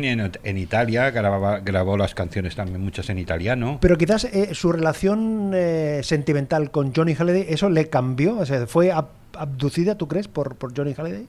en 0.03 0.31
en, 0.43 0.57
Italia 0.57 1.09
grababa, 1.11 1.61
grabó 1.61 1.95
las 1.95 2.13
canciones 2.13 2.57
también, 2.57 2.81
muchas 2.81 3.09
en 3.09 3.19
italiano. 3.19 3.77
Pero 3.79 3.97
quizás 3.97 4.25
eh, 4.25 4.49
su 4.53 4.73
relación 4.73 5.51
eh, 5.55 6.01
sentimental 6.03 6.71
con 6.71 6.93
Johnny 6.93 7.13
Halliday, 7.15 7.45
eso 7.47 7.69
le 7.69 7.87
cambió. 7.87 8.37
O 8.39 8.45
sea, 8.45 8.67
¿Fue 8.67 8.91
ab- 8.91 9.07
abducida, 9.37 9.95
tú 9.97 10.09
crees, 10.09 10.27
por, 10.27 10.55
por 10.57 10.75
Johnny 10.77 10.93
Halliday? 10.93 11.25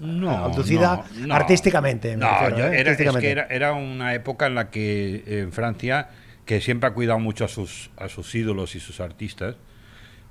No, 0.00 0.30
abducida 0.30 1.04
no, 1.18 1.26
no. 1.26 1.34
artísticamente, 1.34 2.12
me 2.16 2.24
No, 2.24 2.30
refiero, 2.40 2.56
yo- 2.56 2.64
¿eh? 2.64 2.66
era, 2.68 2.76
es 2.76 2.86
Artísticamente. 2.88 3.20
que 3.26 3.30
era, 3.32 3.46
era 3.50 3.72
una 3.74 4.14
época 4.14 4.46
en 4.46 4.54
la 4.54 4.70
que 4.70 5.22
en 5.26 5.52
Francia, 5.52 6.08
que 6.46 6.62
siempre 6.62 6.88
ha 6.88 6.92
cuidado 6.94 7.18
mucho 7.18 7.44
a 7.44 7.48
sus, 7.48 7.90
a 7.98 8.08
sus 8.08 8.34
ídolos 8.34 8.74
y 8.76 8.80
sus 8.80 9.00
artistas, 9.00 9.56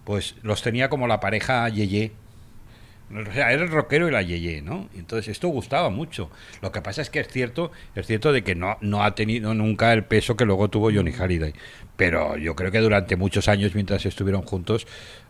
pues 0.05 0.35
los 0.43 0.61
tenía 0.61 0.89
como 0.89 1.07
la 1.07 1.19
pareja 1.19 1.67
Yeye. 1.69 2.13
O 3.13 3.31
sea, 3.33 3.51
era 3.51 3.61
el 3.63 3.69
rockero 3.69 4.07
y 4.07 4.11
la 4.11 4.23
Yeye, 4.23 4.63
¿no? 4.63 4.89
Entonces 4.95 5.27
esto 5.27 5.47
gustaba 5.49 5.91
mucho. 5.91 6.31
Lo 6.63 6.71
que 6.71 6.81
pasa 6.81 7.03
es 7.03 7.11
que 7.11 7.19
es 7.19 7.27
cierto, 7.27 7.71
es 7.93 8.07
cierto 8.07 8.31
de 8.33 8.43
que 8.43 8.55
no, 8.55 8.77
no 8.81 9.03
ha 9.03 9.13
tenido 9.13 9.53
nunca 9.53 9.93
el 9.93 10.03
peso 10.05 10.35
que 10.35 10.43
luego 10.45 10.69
tuvo 10.69 10.91
Johnny 10.91 11.11
Halliday. 11.11 11.53
Pero 11.97 12.35
yo 12.37 12.55
creo 12.55 12.71
que 12.71 12.79
durante 12.79 13.15
muchos 13.15 13.47
años, 13.47 13.75
mientras 13.75 14.05
estuvieron 14.07 14.41
juntos, 14.41 14.87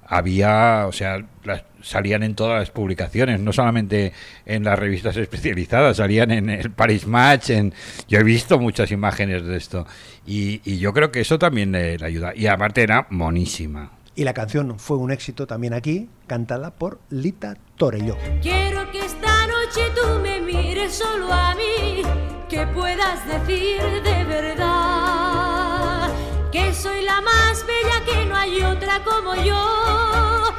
había, 0.08 0.86
o 0.88 0.94
sea, 0.94 1.26
las- 1.44 1.64
salían 1.82 2.24
en 2.24 2.36
todas 2.36 2.60
las 2.62 2.72
publicaciones, 2.72 3.42
no 3.42 3.52
solamente 3.52 4.14
en 4.46 4.64
las 4.64 4.80
revistas 4.80 5.18
especializadas, 5.18 5.98
salían 5.98 6.32
en 6.32 6.50
el 6.50 6.72
Paris 6.72 7.06
Match, 7.08 7.50
en, 7.50 7.74
yo 8.08 8.20
he 8.20 8.24
visto 8.24 8.58
muchas 8.58 8.90
imágenes 8.92 9.46
de 9.46 9.58
esto. 9.58 9.86
Y, 10.26 10.62
y 10.64 10.78
yo 10.80 10.94
creo 10.94 11.12
que 11.12 11.20
eso 11.20 11.38
también 11.40 11.74
le, 11.74 11.98
le 11.98 12.06
ayuda. 12.06 12.32
Y 12.36 12.48
aparte 12.48 12.84
era 12.84 13.06
monísima. 13.10 13.92
Y 14.16 14.24
la 14.24 14.34
canción 14.34 14.80
fue 14.80 14.98
un 14.98 15.12
éxito 15.12 15.46
también 15.46 15.74
aquí, 15.74 16.10
cantada 16.26 16.72
por 16.72 17.00
Lita 17.10 17.58
Torelló. 17.76 18.16
Quiero 18.42 18.90
que 18.92 19.00
esta 19.00 19.46
noche 19.48 19.92
tú 19.94 20.20
me 20.22 20.40
mires 20.40 20.96
solo 20.96 21.32
a 21.32 21.54
mí, 21.54 22.02
que 22.48 22.66
puedas 22.68 23.28
decir 23.28 23.82
de 24.04 24.24
verdad 24.24 26.10
que 26.50 26.74
soy 26.74 27.02
la 27.04 27.20
más 27.20 27.66
bella, 27.68 28.06
que 28.06 28.26
no 28.26 28.36
hay 28.38 28.62
otra 28.62 29.04
como 29.04 29.36
yo, 29.36 30.54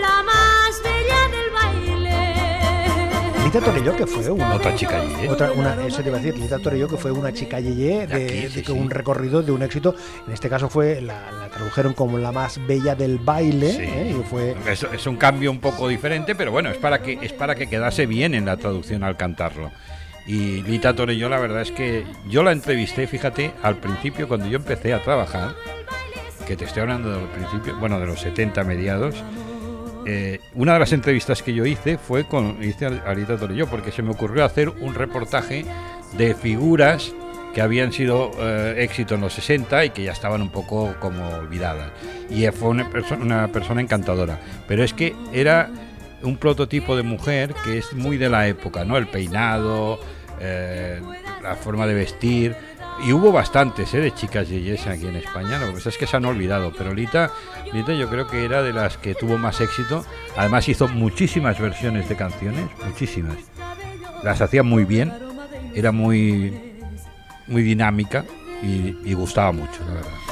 la 0.00 0.22
más. 0.22 0.59
Lita 3.52 3.66
Torelló, 3.66 3.96
que 3.96 4.06
fue 4.06 4.30
una, 4.30 4.54
Otra 4.54 4.76
chica 4.76 5.00
allí, 5.00 5.12
¿eh? 5.24 5.28
Otra, 5.28 5.50
una, 5.50 5.84
eso 5.84 6.02
te 6.02 6.08
iba 6.08 6.18
a 6.18 6.20
decir, 6.20 6.38
Lita 6.38 6.60
Torelló, 6.60 6.86
que 6.86 6.96
fue 6.96 7.10
una 7.10 7.32
chica 7.32 7.58
yeye 7.58 8.06
de, 8.06 8.18
De 8.18 8.24
aquí, 8.24 8.48
sí, 8.48 8.54
de 8.54 8.62
que 8.62 8.70
un 8.70 8.88
recorrido 8.88 9.42
de 9.42 9.50
un 9.50 9.60
éxito. 9.62 9.96
En 10.24 10.32
este 10.32 10.48
caso 10.48 10.68
fue, 10.68 11.00
la, 11.00 11.32
la 11.32 11.48
tradujeron 11.48 11.92
como 11.94 12.16
la 12.18 12.30
más 12.30 12.64
bella 12.64 12.94
del 12.94 13.18
baile. 13.18 13.72
Sí. 13.72 13.82
¿eh? 13.82 14.16
Y 14.16 14.22
fue, 14.22 14.54
Es, 14.68 14.84
es 14.84 15.04
un 15.08 15.16
cambio 15.16 15.50
un 15.50 15.58
poco 15.58 15.88
diferente, 15.88 16.36
pero 16.36 16.52
bueno, 16.52 16.70
es 16.70 16.78
para 16.78 17.02
que 17.02 17.18
es 17.20 17.32
para 17.32 17.56
que 17.56 17.68
quedase 17.68 18.06
bien 18.06 18.34
en 18.34 18.44
la 18.44 18.56
traducción 18.56 19.02
al 19.02 19.16
cantarlo. 19.16 19.72
Y 20.28 20.62
Lita 20.62 20.94
Torelló, 20.94 21.28
la 21.28 21.40
verdad 21.40 21.62
es 21.62 21.72
que 21.72 22.06
yo 22.28 22.44
la 22.44 22.52
entrevisté, 22.52 23.08
fíjate, 23.08 23.52
al 23.64 23.78
principio 23.78 24.28
cuando 24.28 24.46
yo 24.46 24.58
empecé 24.58 24.94
a 24.94 25.02
trabajar, 25.02 25.56
que 26.46 26.54
te 26.54 26.66
estoy 26.66 26.82
hablando 26.82 27.10
del 27.10 27.26
principio, 27.26 27.76
bueno, 27.80 27.98
de 27.98 28.06
los 28.06 28.20
70 28.20 28.62
mediados. 28.62 29.24
Eh, 30.12 30.40
una 30.54 30.72
de 30.74 30.78
las 30.80 30.92
entrevistas 30.92 31.42
que 31.42 31.54
yo 31.54 31.64
hice 31.66 31.98
fue 31.98 32.24
con 32.24 32.62
hice 32.62 32.86
a 32.86 32.88
a 33.06 33.14
Lita 33.14 33.36
Torelló, 33.36 33.66
porque 33.68 33.92
se 33.92 34.02
me 34.02 34.10
ocurrió 34.10 34.44
hacer 34.44 34.68
un 34.68 34.94
reportaje 34.94 35.64
de 36.18 36.34
figuras 36.34 37.12
que 37.54 37.60
habían 37.62 37.92
sido 37.92 38.30
eh, 38.38 38.74
éxito 38.78 39.14
en 39.16 39.20
los 39.22 39.34
60 39.34 39.84
y 39.84 39.90
que 39.90 40.04
ya 40.04 40.12
estaban 40.12 40.40
un 40.42 40.50
poco 40.50 40.94
como 41.00 41.28
olvidadas. 41.36 41.90
Y 42.30 42.46
fue 42.48 42.68
una, 42.68 42.88
perso- 42.90 43.20
una 43.20 43.48
persona 43.48 43.80
encantadora. 43.80 44.38
Pero 44.68 44.84
es 44.84 44.92
que 44.94 45.14
era 45.32 45.68
un 46.22 46.36
prototipo 46.36 46.96
de 46.96 47.02
mujer 47.02 47.54
que 47.64 47.78
es 47.78 47.92
muy 47.92 48.18
de 48.18 48.28
la 48.28 48.46
época, 48.46 48.84
¿no? 48.84 48.96
El 48.96 49.06
peinado, 49.08 49.98
eh, 50.40 51.00
la 51.42 51.56
forma 51.56 51.86
de 51.86 51.94
vestir. 51.94 52.54
Y 53.02 53.12
hubo 53.12 53.32
bastantes 53.32 53.94
¿eh? 53.94 54.00
de 54.00 54.14
chicas 54.14 54.48
yeyes 54.48 54.86
aquí 54.86 55.06
en 55.06 55.16
España, 55.16 55.58
lo 55.58 55.68
que 55.68 55.72
pasa 55.74 55.88
es 55.88 55.98
que 55.98 56.06
se 56.06 56.16
han 56.16 56.24
olvidado. 56.26 56.72
Pero 56.76 56.94
Lita, 56.94 57.30
Lita 57.72 57.94
yo 57.94 58.08
creo 58.08 58.26
que 58.26 58.44
era 58.44 58.62
de 58.62 58.72
las 58.72 58.98
que 58.98 59.14
tuvo 59.14 59.38
más 59.38 59.60
éxito. 59.60 60.04
Además 60.36 60.68
hizo 60.68 60.86
muchísimas 60.86 61.58
versiones 61.58 62.08
de 62.08 62.16
canciones, 62.16 62.68
muchísimas. 62.84 63.36
Las 64.22 64.40
hacía 64.42 64.62
muy 64.62 64.84
bien, 64.84 65.12
era 65.74 65.92
muy, 65.92 66.74
muy 67.46 67.62
dinámica 67.62 68.24
y, 68.62 68.96
y 69.04 69.14
gustaba 69.14 69.52
mucho, 69.52 69.80
la 69.86 69.94
verdad. 69.94 70.29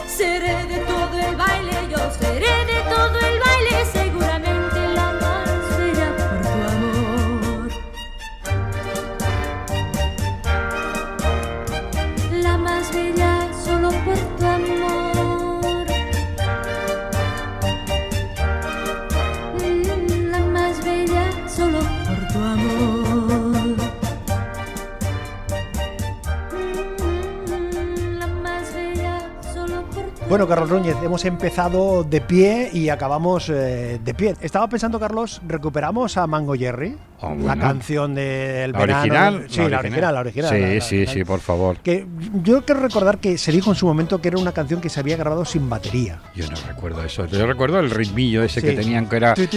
Bueno, 30.29 30.47
Carlos 30.47 30.69
Núñez, 30.69 30.95
hemos 31.03 31.25
empezado 31.25 32.05
de 32.05 32.21
pie 32.21 32.69
y 32.71 32.91
acabamos 32.91 33.49
eh, 33.49 33.99
de 34.05 34.13
pie. 34.13 34.37
Estaba 34.43 34.69
pensando, 34.69 35.01
Carlos, 35.01 35.41
¿recuperamos 35.49 36.19
a 36.19 36.27
Mango 36.27 36.53
Jerry? 36.53 36.99
Oh, 37.21 37.35
La 37.45 37.57
canción 37.57 38.15
del 38.15 38.71
¿La 38.71 38.79
verano. 38.79 39.01
original? 39.01 39.47
Sí, 39.49 39.69
la 39.69 39.79
original, 39.81 40.15
la 40.15 40.21
original. 40.21 40.51
Sí, 40.55 40.61
la- 40.61 40.75
la 40.75 40.81
sí, 40.81 41.07
sí, 41.07 41.25
por 41.25 41.41
favor. 41.41 41.79
Que 41.79 42.07
yo 42.45 42.65
quiero 42.65 42.81
recordar 42.81 43.19
que 43.19 43.37
se 43.39 43.51
dijo 43.51 43.71
en 43.71 43.77
su 43.77 43.87
momento 43.87 44.21
que 44.21 44.29
era 44.29 44.39
una 44.39 44.53
canción 44.53 44.81
que 44.81 44.89
se 44.89 45.01
había 45.01 45.17
grabado 45.17 45.45
sin 45.45 45.69
batería. 45.69 46.21
Yo 46.37 46.47
no 46.49 46.57
recuerdo 46.69 47.03
eso. 47.05 47.27
Yo 47.27 47.45
recuerdo 47.45 47.81
el 47.81 47.91
ritmillo 47.91 48.45
ese 48.45 48.63
que 48.63 48.71
tenían, 48.73 49.09
que 49.09 49.17
era. 49.17 49.35
Que- 49.35 49.49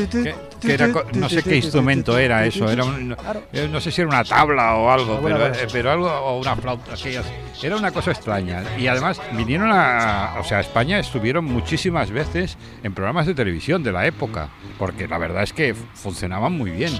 que 0.60 0.74
era 0.74 0.88
no 1.14 1.30
sé 1.30 1.44
qué 1.44 1.58
instrumento 1.58 2.18
era 2.18 2.46
eso. 2.48 2.68
Era 2.72 2.82
tu. 2.84 2.90
un, 2.90 3.16
Claro. 3.16 3.42
no 3.72 3.80
sé 3.80 3.92
si 3.92 4.02
era 4.02 4.10
una 4.10 4.24
tabla 4.24 4.76
o 4.78 4.90
algo, 4.90 5.20
pero, 5.24 5.52
pero 5.72 5.92
algo, 5.92 6.08
o 6.10 6.40
una 6.40 6.56
flauta. 6.56 6.94
aquellas. 6.96 7.26
Era 7.62 7.76
una 7.78 7.92
cosa 7.92 8.10
extraña. 8.12 8.64
Y 8.80 8.88
además 8.88 9.22
vinieron 9.38 9.70
a. 9.72 10.34
O 10.40 10.44
sea, 10.44 10.58
a 10.58 10.62
España 10.62 10.98
estuvieron 10.98 11.46
muchísimas 11.46 12.10
veces 12.10 12.58
en 12.82 12.94
programas 12.96 13.28
de 13.28 13.36
televisión 13.36 13.84
de 13.84 13.92
la 13.92 14.08
época, 14.08 14.50
porque 14.80 15.08
la 15.08 15.20
verdad 15.20 15.44
es 15.44 15.54
que 15.54 15.76
funcionaban 15.94 16.54
muy 16.54 16.72
bien. 16.72 16.92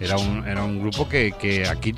Era 0.00 0.16
un, 0.16 0.46
era 0.48 0.64
un 0.64 0.80
grupo 0.80 1.08
que, 1.08 1.32
que 1.32 1.68
aquí. 1.68 1.94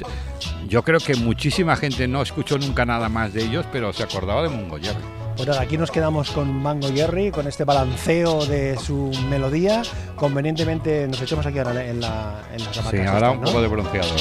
Yo 0.69 0.83
creo 0.83 0.99
que 0.99 1.15
muchísima 1.15 1.77
gente 1.77 2.09
no 2.09 2.23
escuchó 2.23 2.59
nunca 2.59 2.85
nada 2.85 3.09
más 3.09 3.33
de 3.33 3.45
ellos, 3.45 3.65
pero 3.73 3.93
se 3.93 4.03
acordaba 4.03 4.43
de 4.43 4.49
Mungo 4.49 4.79
Jerry. 4.79 5.03
Pues 5.37 5.49
nada, 5.49 5.63
aquí 5.63 5.79
nos 5.79 5.91
quedamos 5.91 6.31
con 6.31 6.53
Mango 6.63 6.89
Jerry, 6.93 7.31
con 7.31 7.47
este 7.47 7.65
balanceo 7.65 8.45
de 8.45 8.77
su 8.79 9.11
melodía. 9.31 9.83
Convenientemente 10.15 11.09
nos 11.09 11.21
echamos 11.23 11.47
aquí 11.47 11.59
ahora 11.59 11.85
en, 11.85 12.01
la, 12.01 12.43
en 12.53 12.65
las 12.65 12.77
Sí, 12.77 12.99
ahora 12.99 12.99
estas, 12.99 13.33
un 13.33 13.41
¿no? 13.41 13.47
poco 13.47 13.63
de 13.63 13.69
bronceador. 13.69 14.21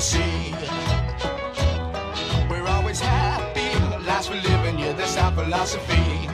the. 0.00 0.54
We're 2.50 2.66
always 2.66 3.00
happy, 3.00 3.70
last 4.06 4.30
we're 4.30 4.42
living, 4.42 4.78
yeah, 4.78 4.92
that's 4.92 5.16
our 5.16 5.32
philosophy. 5.32 6.28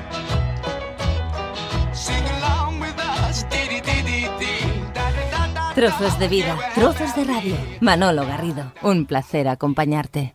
Trozos 5.75 6.19
de 6.19 6.29
vida, 6.29 6.59
trozos 6.75 7.17
de 7.17 7.25
radio. 7.25 7.57
Manolo 7.81 8.27
Garrido, 8.27 8.73
un 8.83 9.07
placer 9.07 9.49
acompañarte. 9.49 10.35